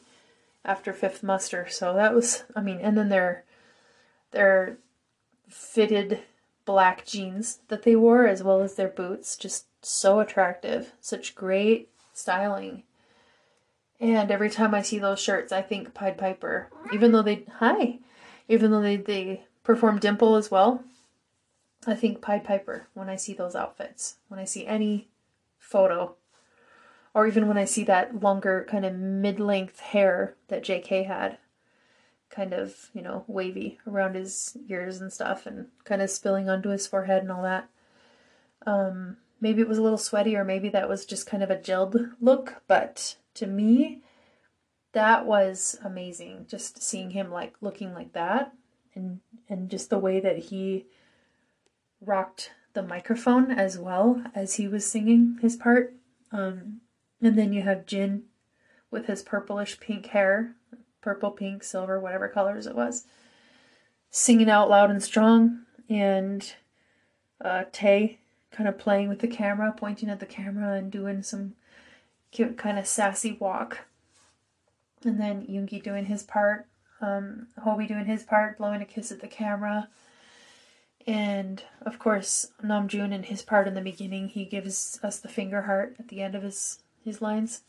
after 0.63 0.93
Fifth 0.93 1.23
Muster. 1.23 1.67
So 1.69 1.93
that 1.93 2.13
was, 2.13 2.43
I 2.55 2.61
mean, 2.61 2.79
and 2.81 2.97
then 2.97 3.09
their 3.09 3.43
their 4.31 4.77
fitted 5.47 6.19
black 6.65 7.05
jeans 7.05 7.59
that 7.67 7.83
they 7.83 7.95
wore 7.95 8.27
as 8.27 8.43
well 8.43 8.61
as 8.61 8.75
their 8.75 8.89
boots 8.89 9.37
just 9.37 9.65
so 9.81 10.19
attractive. 10.19 10.93
Such 10.99 11.35
great 11.35 11.89
styling. 12.13 12.83
And 13.99 14.29
every 14.29 14.49
time 14.49 14.73
I 14.73 14.81
see 14.81 14.99
those 14.99 15.21
shirts, 15.21 15.53
I 15.53 15.61
think 15.61 15.93
Pied 15.93 16.17
Piper. 16.17 16.69
Even 16.93 17.11
though 17.11 17.21
they 17.21 17.45
hi, 17.59 17.99
even 18.49 18.71
though 18.71 18.81
they 18.81 18.97
they 18.97 19.45
perform 19.63 19.99
Dimple 19.99 20.35
as 20.35 20.51
well, 20.51 20.83
I 21.87 21.95
think 21.95 22.21
Pied 22.21 22.43
Piper 22.43 22.87
when 22.93 23.09
I 23.09 23.15
see 23.15 23.33
those 23.33 23.55
outfits. 23.55 24.17
When 24.27 24.39
I 24.39 24.45
see 24.45 24.65
any 24.65 25.07
photo, 25.57 26.15
or 27.15 27.25
even 27.25 27.47
when 27.47 27.57
I 27.57 27.63
see 27.63 27.85
that 27.85 28.21
longer 28.21 28.67
kind 28.69 28.85
of 28.85 28.93
mid-length 28.93 29.79
hair 29.79 30.35
that 30.49 30.63
J.K. 30.63 31.03
had, 31.03 31.37
kind 32.29 32.53
of 32.53 32.89
you 32.93 33.01
know 33.01 33.23
wavy 33.27 33.79
around 33.87 34.15
his 34.15 34.57
ears 34.69 34.99
and 34.99 35.11
stuff, 35.11 35.45
and 35.45 35.67
kind 35.85 36.01
of 36.01 36.09
spilling 36.11 36.49
onto 36.49 36.69
his 36.69 36.85
forehead 36.85 37.23
and 37.23 37.31
all 37.31 37.41
that. 37.43 37.69
Um, 38.67 39.17
maybe 39.39 39.61
it 39.61 39.67
was 39.67 39.77
a 39.77 39.81
little 39.81 39.97
sweaty, 39.97 40.35
or 40.35 40.43
maybe 40.43 40.67
that 40.69 40.89
was 40.89 41.05
just 41.05 41.25
kind 41.25 41.41
of 41.41 41.49
a 41.49 41.57
gelled 41.57 42.11
look, 42.19 42.61
but 42.67 43.15
to 43.35 43.47
me, 43.47 44.01
that 44.91 45.25
was 45.25 45.79
amazing. 45.83 46.47
Just 46.49 46.83
seeing 46.83 47.11
him 47.11 47.31
like 47.31 47.55
looking 47.61 47.93
like 47.93 48.11
that, 48.11 48.51
and 48.93 49.21
and 49.47 49.69
just 49.69 49.89
the 49.89 49.99
way 49.99 50.19
that 50.19 50.37
he 50.37 50.85
rocked 52.01 52.51
the 52.73 52.83
microphone 52.83 53.51
as 53.51 53.79
well 53.79 54.21
as 54.35 54.55
he 54.55 54.67
was 54.67 54.85
singing 54.85 55.37
his 55.41 55.55
part. 55.55 55.93
Um, 56.33 56.81
and 57.25 57.37
then 57.37 57.51
you 57.53 57.63
have 57.63 57.87
Jin 57.87 58.23
with 58.91 59.07
his 59.07 59.23
purplish 59.23 59.79
pink 59.79 60.07
hair, 60.07 60.55
purple, 61.01 61.31
pink, 61.31 61.63
silver, 61.63 61.99
whatever 61.99 62.27
colors 62.27 62.67
it 62.67 62.75
was, 62.75 63.05
singing 64.11 64.49
out 64.49 64.69
loud 64.69 64.91
and 64.91 65.03
strong, 65.03 65.65
and 65.89 66.53
uh, 67.41 67.63
Tae 67.71 68.19
kind 68.51 68.69
of 68.69 68.77
playing 68.77 69.09
with 69.09 69.19
the 69.19 69.27
camera, 69.27 69.73
pointing 69.75 70.09
at 70.09 70.19
the 70.19 70.25
camera 70.25 70.73
and 70.73 70.91
doing 70.91 71.23
some 71.23 71.55
cute 72.31 72.57
kind 72.57 72.77
of 72.77 72.85
sassy 72.85 73.35
walk. 73.39 73.79
And 75.03 75.19
then 75.19 75.47
Yoongi 75.47 75.81
doing 75.81 76.05
his 76.05 76.23
part, 76.23 76.67
um, 77.01 77.47
Hobi 77.59 77.87
doing 77.87 78.05
his 78.05 78.23
part, 78.23 78.57
blowing 78.57 78.81
a 78.81 78.85
kiss 78.85 79.11
at 79.11 79.19
the 79.19 79.27
camera. 79.27 79.89
And 81.07 81.63
of 81.85 81.99
course, 81.99 82.51
Namjoon 82.63 83.11
in 83.11 83.23
his 83.23 83.41
part 83.41 83.67
in 83.67 83.73
the 83.73 83.81
beginning, 83.81 84.29
he 84.29 84.45
gives 84.45 84.99
us 85.03 85.19
the 85.19 85.27
finger 85.27 85.63
heart 85.63 85.95
at 85.99 86.07
the 86.07 86.21
end 86.21 86.35
of 86.35 86.43
his 86.43 86.79
his 87.05 87.21
lines. 87.21 87.61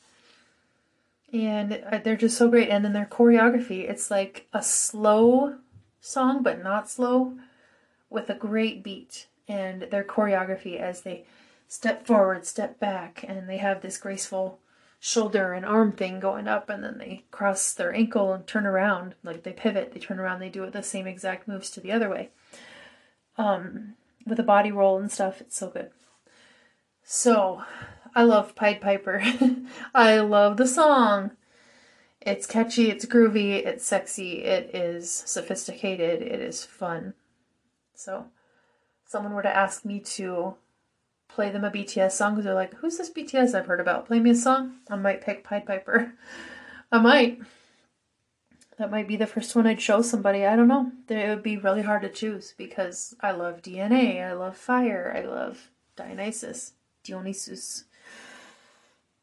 And 1.33 1.83
uh, 1.90 1.99
they're 2.03 2.16
just 2.16 2.37
so 2.37 2.49
great. 2.49 2.68
And 2.68 2.85
then 2.85 2.92
their 2.92 3.07
choreography, 3.07 3.88
it's 3.88 4.11
like 4.11 4.46
a 4.53 4.62
slow 4.62 5.57
song, 6.01 6.42
but 6.42 6.62
not 6.62 6.88
slow, 6.90 7.35
with 8.11 8.31
a 8.31 8.35
great 8.35 8.83
beat. 8.83 9.27
And 9.46 9.83
their 9.83 10.05
choreography 10.05 10.81
as 10.81 11.03
they 11.03 11.25
step 11.68 12.07
forward, 12.07 12.46
step 12.46 12.81
back, 12.81 13.25
and 13.27 13.49
they 13.49 13.59
have 13.59 13.83
this 13.83 13.99
graceful 13.99 14.59
shoulder 14.99 15.53
and 15.53 15.64
arm 15.64 15.92
thing 15.92 16.18
going 16.18 16.49
up, 16.49 16.68
and 16.68 16.83
then 16.83 16.99
they 16.99 17.25
cross 17.31 17.72
their 17.75 17.94
ankle 17.94 18.33
and 18.33 18.46
turn 18.46 18.66
around. 18.66 19.14
Like 19.22 19.42
they 19.42 19.53
pivot, 19.53 19.92
they 19.92 20.01
turn 20.01 20.18
around, 20.18 20.40
they 20.40 20.49
do 20.49 20.64
it 20.64 20.72
the 20.72 20.83
same 20.83 21.07
exact 21.07 21.46
moves 21.46 21.70
to 21.70 21.81
the 21.81 21.92
other 21.92 22.09
way 22.09 22.31
um, 23.38 23.94
with 24.27 24.40
a 24.40 24.44
body 24.44 24.72
roll 24.72 24.99
and 24.99 25.11
stuff. 25.11 25.40
It's 25.40 25.57
so 25.57 25.68
good. 25.68 25.90
So, 27.05 27.62
I 28.16 28.22
love 28.22 28.55
Pied 28.55 28.81
Piper. 28.81 29.22
I 29.94 30.20
love 30.20 30.57
the 30.57 30.66
song. 30.66 31.33
It's 32.22 32.46
catchy, 32.46 32.90
it's 32.90 33.05
groovy, 33.05 33.64
it's 33.64 33.85
sexy, 33.85 34.42
it 34.42 34.74
is 34.74 35.11
sophisticated, 35.11 36.22
it 36.22 36.40
is 36.40 36.64
fun. 36.64 37.12
So, 37.94 38.29
someone 39.05 39.35
were 39.35 39.42
to 39.42 39.55
ask 39.55 39.85
me 39.85 40.00
to 40.00 40.55
play 41.29 41.50
them 41.50 41.62
a 41.62 41.70
BTS 41.70 42.12
song 42.12 42.33
because 42.33 42.46
they're 42.46 42.55
like, 42.55 42.72
"Who's 42.76 42.96
this 42.96 43.11
BTS 43.11 43.55
I've 43.55 43.66
heard 43.66 43.81
about? 43.81 44.07
Play 44.07 44.18
me 44.18 44.31
a 44.31 44.35
song." 44.35 44.79
I 44.88 44.96
might 44.96 45.20
pick 45.20 45.44
Pied 45.44 45.66
Piper. 45.66 46.14
I 46.90 46.98
might. 46.98 47.40
That 48.79 48.90
might 48.90 49.09
be 49.09 49.16
the 49.16 49.26
first 49.26 49.55
one 49.55 49.66
I'd 49.66 49.81
show 49.81 50.00
somebody. 50.00 50.46
I 50.46 50.57
don't 50.57 50.68
know. 50.68 50.90
It 51.11 51.29
would 51.29 51.42
be 51.42 51.59
really 51.59 51.83
hard 51.83 52.00
to 52.00 52.09
choose 52.09 52.55
because 52.57 53.14
I 53.20 53.33
love 53.33 53.61
DNA, 53.61 54.26
I 54.26 54.33
love 54.33 54.57
fire, 54.57 55.12
I 55.14 55.20
love 55.20 55.70
Dionysus, 55.96 56.72
Dionysus. 57.05 57.85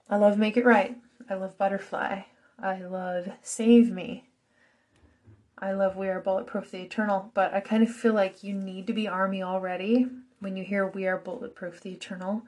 I 0.09 0.17
love 0.17 0.37
Make 0.37 0.57
It 0.57 0.65
Right. 0.65 0.97
I 1.29 1.35
love 1.35 1.57
Butterfly. 1.57 2.21
I 2.59 2.81
love 2.81 3.29
Save 3.41 3.91
Me. 3.91 4.29
I 5.57 5.71
love 5.71 5.95
We 5.95 6.09
Are 6.09 6.19
Bulletproof 6.19 6.71
the 6.71 6.81
Eternal, 6.81 7.31
but 7.33 7.53
I 7.53 7.61
kind 7.61 7.83
of 7.83 7.89
feel 7.89 8.13
like 8.13 8.43
you 8.43 8.53
need 8.53 8.87
to 8.87 8.93
be 8.93 9.07
Army 9.07 9.41
already 9.41 10.07
when 10.39 10.57
you 10.57 10.63
hear 10.63 10.85
We 10.85 11.07
Are 11.07 11.17
Bulletproof 11.17 11.81
the 11.81 11.91
Eternal 11.91 12.43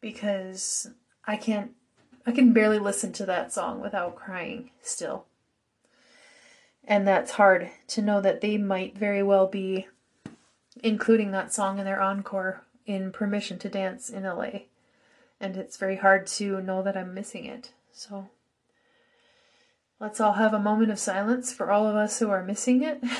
because 0.00 0.90
I 1.24 1.36
can't 1.36 1.72
I 2.26 2.32
can 2.32 2.52
barely 2.52 2.80
listen 2.80 3.12
to 3.14 3.26
that 3.26 3.52
song 3.52 3.80
without 3.80 4.16
crying 4.16 4.70
still. 4.82 5.26
And 6.84 7.06
that's 7.06 7.32
hard 7.32 7.70
to 7.88 8.02
know 8.02 8.20
that 8.20 8.40
they 8.40 8.58
might 8.58 8.98
very 8.98 9.22
well 9.22 9.46
be 9.46 9.86
including 10.82 11.30
that 11.30 11.54
song 11.54 11.78
in 11.78 11.84
their 11.84 12.00
encore 12.00 12.64
in 12.84 13.12
Permission 13.12 13.58
to 13.60 13.68
Dance 13.68 14.10
in 14.10 14.24
LA. 14.24 14.62
And 15.40 15.56
it's 15.56 15.76
very 15.76 15.96
hard 15.96 16.26
to 16.28 16.60
know 16.62 16.82
that 16.82 16.96
I'm 16.96 17.14
missing 17.14 17.44
it. 17.44 17.72
So 17.92 18.28
let's 20.00 20.20
all 20.20 20.34
have 20.34 20.54
a 20.54 20.58
moment 20.58 20.90
of 20.90 20.98
silence 20.98 21.52
for 21.52 21.70
all 21.70 21.86
of 21.86 21.96
us 21.96 22.18
who 22.18 22.30
are 22.30 22.44
missing 22.44 22.82
it. 22.82 23.02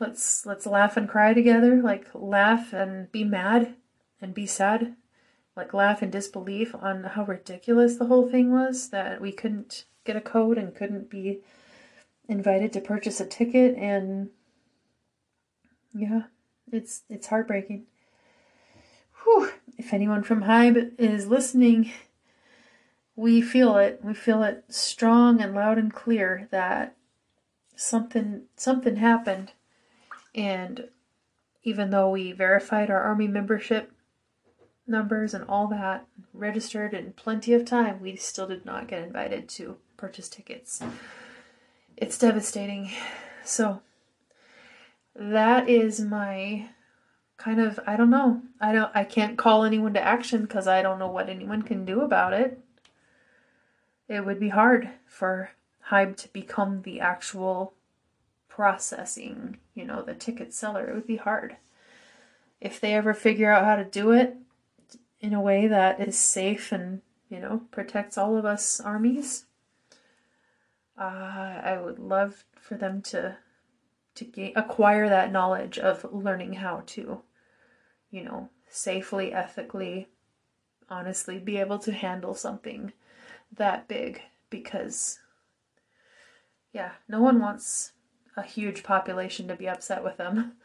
let's 0.00 0.46
let's 0.46 0.66
laugh 0.66 0.96
and 0.96 1.08
cry 1.08 1.34
together, 1.34 1.82
like 1.82 2.08
laugh 2.14 2.72
and 2.72 3.10
be 3.12 3.24
mad 3.24 3.74
and 4.20 4.34
be 4.34 4.46
sad. 4.46 4.94
Like 5.56 5.74
laugh 5.74 6.02
in 6.02 6.10
disbelief 6.10 6.74
on 6.74 7.02
how 7.02 7.24
ridiculous 7.24 7.96
the 7.96 8.06
whole 8.06 8.28
thing 8.28 8.52
was 8.52 8.90
that 8.90 9.20
we 9.20 9.32
couldn't 9.32 9.84
get 10.04 10.16
a 10.16 10.20
code 10.20 10.56
and 10.56 10.74
couldn't 10.74 11.10
be 11.10 11.40
invited 12.28 12.72
to 12.72 12.80
purchase 12.80 13.20
a 13.20 13.26
ticket 13.26 13.76
and 13.76 14.30
yeah, 15.94 16.22
it's 16.70 17.02
it's 17.08 17.26
heartbreaking. 17.26 17.86
Whew. 19.24 19.50
If 19.78 19.94
anyone 19.94 20.22
from 20.22 20.42
Hybe 20.42 20.98
is 20.98 21.28
listening, 21.28 21.92
we 23.16 23.40
feel 23.40 23.76
it. 23.76 24.00
We 24.02 24.12
feel 24.12 24.42
it 24.42 24.64
strong 24.68 25.40
and 25.40 25.54
loud 25.54 25.78
and 25.78 25.92
clear 25.92 26.48
that 26.50 26.96
something 27.76 28.42
something 28.56 28.96
happened 28.96 29.52
and 30.34 30.88
even 31.62 31.90
though 31.90 32.10
we 32.10 32.32
verified 32.32 32.90
our 32.90 33.00
army 33.00 33.28
membership 33.28 33.92
numbers 34.86 35.34
and 35.34 35.44
all 35.48 35.66
that 35.68 36.06
registered 36.32 36.94
in 36.94 37.12
plenty 37.12 37.52
of 37.52 37.64
time, 37.64 38.00
we 38.00 38.16
still 38.16 38.46
did 38.46 38.64
not 38.64 38.88
get 38.88 39.02
invited 39.02 39.48
to 39.48 39.76
purchase 39.96 40.28
tickets. 40.28 40.82
It's 41.96 42.18
devastating. 42.18 42.90
So 43.44 43.82
that 45.14 45.68
is 45.68 46.00
my 46.00 46.68
kind 47.38 47.60
of 47.60 47.80
I 47.86 47.96
don't 47.96 48.10
know. 48.10 48.42
I 48.60 48.72
don't 48.72 48.90
I 48.94 49.04
can't 49.04 49.38
call 49.38 49.64
anyone 49.64 49.94
to 49.94 50.02
action 50.02 50.46
cuz 50.46 50.66
I 50.66 50.82
don't 50.82 50.98
know 50.98 51.08
what 51.08 51.30
anyone 51.30 51.62
can 51.62 51.84
do 51.84 52.02
about 52.02 52.34
it. 52.34 52.60
It 54.08 54.26
would 54.26 54.40
be 54.40 54.50
hard 54.50 54.90
for 55.06 55.50
Hybe 55.90 56.16
to 56.16 56.32
become 56.32 56.82
the 56.82 57.00
actual 57.00 57.74
processing, 58.48 59.58
you 59.74 59.84
know, 59.84 60.02
the 60.02 60.14
ticket 60.14 60.52
seller. 60.52 60.88
It 60.88 60.94
would 60.94 61.06
be 61.06 61.16
hard. 61.16 61.56
If 62.60 62.80
they 62.80 62.94
ever 62.94 63.14
figure 63.14 63.52
out 63.52 63.64
how 63.64 63.76
to 63.76 63.84
do 63.84 64.10
it 64.10 64.36
in 65.20 65.32
a 65.32 65.40
way 65.40 65.68
that 65.68 66.00
is 66.00 66.18
safe 66.18 66.72
and, 66.72 67.02
you 67.28 67.38
know, 67.38 67.62
protects 67.70 68.18
all 68.18 68.36
of 68.36 68.44
us 68.44 68.80
armies, 68.80 69.44
uh, 70.98 71.60
I 71.62 71.78
would 71.80 71.98
love 71.98 72.44
for 72.60 72.74
them 72.76 73.00
to 73.02 73.36
to 74.16 74.24
gain, 74.24 74.52
acquire 74.56 75.08
that 75.08 75.30
knowledge 75.30 75.78
of 75.78 76.04
learning 76.12 76.54
how 76.54 76.82
to, 76.86 77.22
you 78.10 78.24
know, 78.24 78.48
safely, 78.68 79.32
ethically, 79.32 80.08
honestly 80.90 81.38
be 81.38 81.58
able 81.58 81.78
to 81.78 81.92
handle 81.92 82.34
something 82.34 82.92
that 83.54 83.88
big 83.88 84.22
because 84.50 85.18
yeah, 86.72 86.92
no 87.08 87.20
one 87.20 87.40
wants 87.40 87.92
a 88.36 88.42
huge 88.42 88.82
population 88.82 89.48
to 89.48 89.56
be 89.56 89.68
upset 89.68 90.04
with 90.04 90.16
them. 90.16 90.52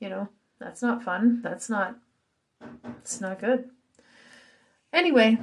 You 0.00 0.10
know, 0.10 0.28
that's 0.58 0.82
not 0.82 1.04
fun. 1.04 1.40
That's 1.40 1.70
not 1.70 1.96
it's 2.98 3.20
not 3.20 3.38
good. 3.38 3.70
Anyway, 4.92 5.38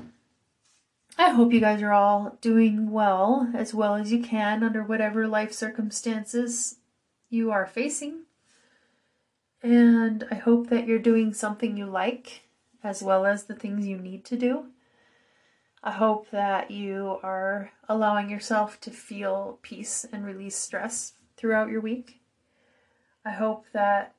I 1.18 1.30
hope 1.30 1.54
you 1.54 1.60
guys 1.60 1.82
are 1.82 1.94
all 1.94 2.38
doing 2.42 2.92
well, 2.92 3.50
as 3.56 3.74
well 3.74 3.96
as 3.96 4.12
you 4.12 4.22
can, 4.22 4.62
under 4.62 4.84
whatever 4.84 5.28
life 5.28 5.54
circumstances 5.54 6.76
you 7.30 7.50
are 7.50 7.66
facing. 7.66 8.26
And 9.63 10.26
I 10.32 10.36
hope 10.36 10.69
that 10.69 10.88
you're 10.88 11.00
doing 11.00 11.34
something 11.34 11.78
you 11.78 11.86
like, 11.86 12.41
as 12.84 13.04
well 13.04 13.26
as 13.26 13.43
the 13.43 13.56
things 13.56 13.88
you 13.88 13.97
need 13.97 14.26
to 14.26 14.38
do. 14.38 14.65
I 15.84 15.91
hope 15.91 16.30
that 16.32 16.71
you 16.71 17.19
are 17.24 17.71
allowing 17.89 18.30
yourself 18.30 18.80
to 18.82 18.91
feel 18.91 19.60
peace 19.62 20.06
and 20.12 20.26
release 20.26 20.56
stress 20.56 21.13
throughout 21.38 21.69
your 21.69 21.82
week. 21.82 22.21
I 23.26 23.32
hope 23.32 23.65
that 23.74 24.15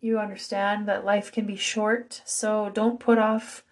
you 0.00 0.18
understand 0.18 0.86
that 0.86 1.04
life 1.04 1.32
can 1.32 1.46
be 1.46 1.56
short, 1.56 2.22
so 2.24 2.70
don't 2.72 3.00
put 3.00 3.18
off 3.18 3.64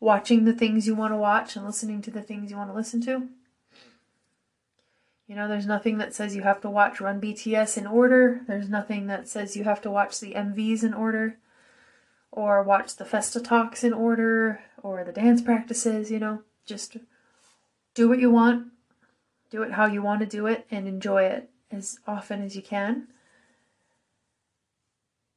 watching 0.00 0.44
the 0.44 0.52
things 0.52 0.86
you 0.86 0.94
want 0.94 1.12
to 1.12 1.16
watch 1.16 1.56
and 1.56 1.64
listening 1.64 2.02
to 2.02 2.10
the 2.10 2.22
things 2.22 2.50
you 2.50 2.56
want 2.56 2.70
to 2.70 2.76
listen 2.76 3.00
to. 3.02 3.28
You 5.26 5.34
know, 5.34 5.48
there's 5.48 5.66
nothing 5.66 5.98
that 5.98 6.14
says 6.14 6.36
you 6.36 6.42
have 6.42 6.60
to 6.60 6.70
watch 6.70 7.00
Run 7.00 7.20
BTS 7.20 7.78
in 7.78 7.86
order. 7.86 8.42
There's 8.46 8.68
nothing 8.68 9.06
that 9.06 9.26
says 9.26 9.56
you 9.56 9.64
have 9.64 9.80
to 9.82 9.90
watch 9.90 10.20
the 10.20 10.34
MVs 10.34 10.84
in 10.84 10.92
order 10.92 11.38
or 12.30 12.62
watch 12.62 12.96
the 12.96 13.04
Festa 13.04 13.40
Talks 13.40 13.82
in 13.82 13.92
order 13.92 14.60
or 14.82 15.02
the 15.02 15.12
dance 15.12 15.40
practices, 15.40 16.10
you 16.10 16.18
know. 16.18 16.42
Just 16.66 16.98
do 17.94 18.08
what 18.08 18.18
you 18.18 18.30
want, 18.30 18.68
do 19.50 19.62
it 19.62 19.72
how 19.72 19.86
you 19.86 20.02
want 20.02 20.20
to 20.20 20.26
do 20.26 20.46
it, 20.46 20.66
and 20.70 20.86
enjoy 20.86 21.24
it 21.24 21.50
as 21.70 21.98
often 22.06 22.42
as 22.42 22.56
you 22.56 22.62
can. 22.62 23.06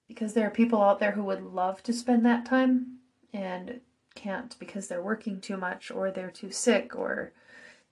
Because 0.07 0.33
there 0.33 0.47
are 0.47 0.51
people 0.51 0.81
out 0.81 0.99
there 0.99 1.11
who 1.11 1.23
would 1.23 1.43
love 1.43 1.83
to 1.83 1.93
spend 1.93 2.25
that 2.25 2.45
time 2.45 2.97
and 3.33 3.79
can't 4.15 4.57
because 4.57 4.87
they're 4.87 5.01
working 5.01 5.39
too 5.39 5.57
much 5.57 5.91
or 5.91 6.11
they're 6.11 6.31
too 6.31 6.51
sick 6.51 6.95
or 6.95 7.31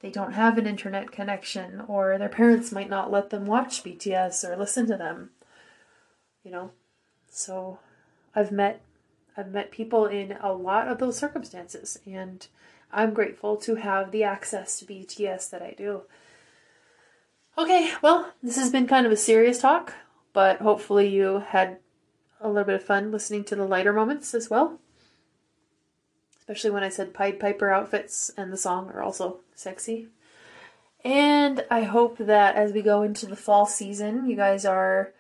they 0.02 0.10
don't 0.10 0.34
have 0.34 0.58
an 0.58 0.68
internet 0.68 1.12
connection 1.12 1.82
or 1.88 2.18
their 2.18 2.30
parents 2.30 2.72
might 2.72 2.90
not 2.90 3.12
let 3.12 3.30
them 3.30 3.46
watch 3.46 3.84
BTS 3.84 4.48
or 4.48 4.56
listen 4.56 4.88
to 4.88 4.98
them. 4.98 5.32
You 6.44 6.52
know. 6.52 6.72
So 7.30 7.80
I've 8.36 8.52
met 8.52 8.82
I've 9.38 9.52
met 9.52 9.72
people 9.72 10.06
in 10.06 10.38
a 10.42 10.54
lot 10.54 10.88
of 10.88 11.00
those 11.00 11.18
circumstances 11.18 12.00
and 12.06 12.48
I'm 12.92 13.14
grateful 13.14 13.58
to 13.58 13.76
have 13.76 14.12
the 14.12 14.24
access 14.24 14.80
to 14.80 14.86
BTS 14.86 15.50
that 15.50 15.62
I 15.62 15.74
do. 15.78 16.04
Okay, 17.58 17.94
well, 18.02 18.32
this 18.44 18.58
has 18.58 18.72
been 18.72 18.88
kind 18.88 19.06
of 19.06 19.12
a 19.12 19.18
serious 19.18 19.60
talk, 19.60 19.94
but 20.34 20.62
hopefully 20.62 21.08
you 21.08 21.40
had 21.40 21.78
a 22.40 22.48
little 22.48 22.64
bit 22.64 22.76
of 22.76 22.84
fun 22.84 23.12
listening 23.12 23.44
to 23.46 23.56
the 23.56 23.66
lighter 23.66 23.92
moments 23.92 24.34
as 24.34 24.50
well 24.50 24.80
especially 26.48 26.70
when 26.70 26.84
I 26.84 26.90
said 26.90 27.14
Pied 27.14 27.40
Piper 27.40 27.72
outfits 27.72 28.30
and 28.38 28.54
the 28.54 28.58
song 28.58 28.92
are 28.92 29.02
also 29.02 29.40
sexy. 29.56 30.10
And 31.04 31.66
I 31.72 31.82
hope 31.82 32.18
that 32.20 32.56
as 32.56 32.72
we 32.72 32.84
go 32.84 33.02
into 33.02 33.26
the 33.26 33.36
fall 33.36 33.66
season, 33.66 34.30
you 34.30 34.36
guys 34.36 34.64
are 34.64 35.12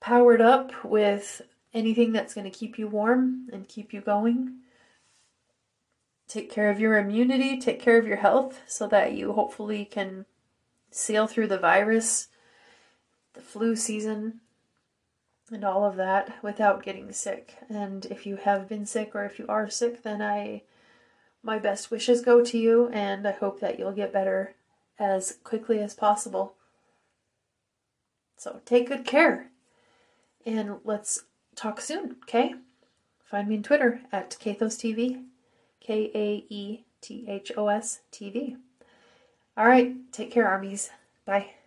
powered 0.00 0.40
up 0.40 0.84
with 0.84 1.42
anything 1.74 2.12
that's 2.12 2.34
going 2.34 2.48
to 2.48 2.56
keep 2.56 2.78
you 2.78 2.86
warm 2.86 3.48
and 3.52 3.68
keep 3.68 3.92
you 3.92 4.00
going. 4.00 4.58
Take 6.28 6.52
care 6.52 6.70
of 6.70 6.78
your 6.78 6.98
immunity, 6.98 7.58
take 7.58 7.80
care 7.80 7.98
of 7.98 8.06
your 8.06 8.18
health 8.18 8.60
so 8.66 8.86
that 8.88 9.12
you 9.12 9.32
hopefully 9.32 9.84
can 9.84 10.26
sail 10.90 11.26
through 11.26 11.48
the 11.48 11.58
virus, 11.58 12.28
the 13.34 13.40
flu 13.40 13.74
season, 13.74 14.40
and 15.52 15.64
all 15.64 15.84
of 15.84 15.96
that 15.96 16.42
without 16.42 16.82
getting 16.82 17.12
sick. 17.12 17.56
And 17.68 18.06
if 18.06 18.26
you 18.26 18.36
have 18.36 18.68
been 18.68 18.86
sick 18.86 19.14
or 19.14 19.24
if 19.24 19.38
you 19.38 19.46
are 19.48 19.68
sick, 19.68 20.02
then 20.02 20.22
I 20.22 20.62
my 21.42 21.58
best 21.58 21.90
wishes 21.90 22.22
go 22.22 22.42
to 22.44 22.56
you 22.56 22.88
and 22.88 23.26
I 23.26 23.32
hope 23.32 23.60
that 23.60 23.78
you'll 23.78 23.92
get 23.92 24.12
better 24.12 24.54
as 24.98 25.38
quickly 25.42 25.80
as 25.80 25.92
possible. 25.92 26.54
So 28.36 28.60
take 28.64 28.88
good 28.88 29.04
care. 29.04 29.48
And 30.46 30.78
let's 30.84 31.24
talk 31.54 31.80
soon, 31.80 32.16
okay? 32.22 32.54
Find 33.24 33.48
me 33.48 33.56
on 33.56 33.62
Twitter 33.62 34.00
at 34.12 34.36
Kaethos 34.40 34.76
TV. 34.76 35.24
K 35.80 36.10
A 36.14 36.44
E 36.48 36.84
T 37.00 37.24
H 37.28 37.52
O 37.56 37.68
S 37.68 38.00
TV. 38.12 38.56
All 39.56 39.66
right, 39.66 39.94
take 40.12 40.30
care, 40.30 40.48
armies. 40.48 40.90
Bye. 41.26 41.61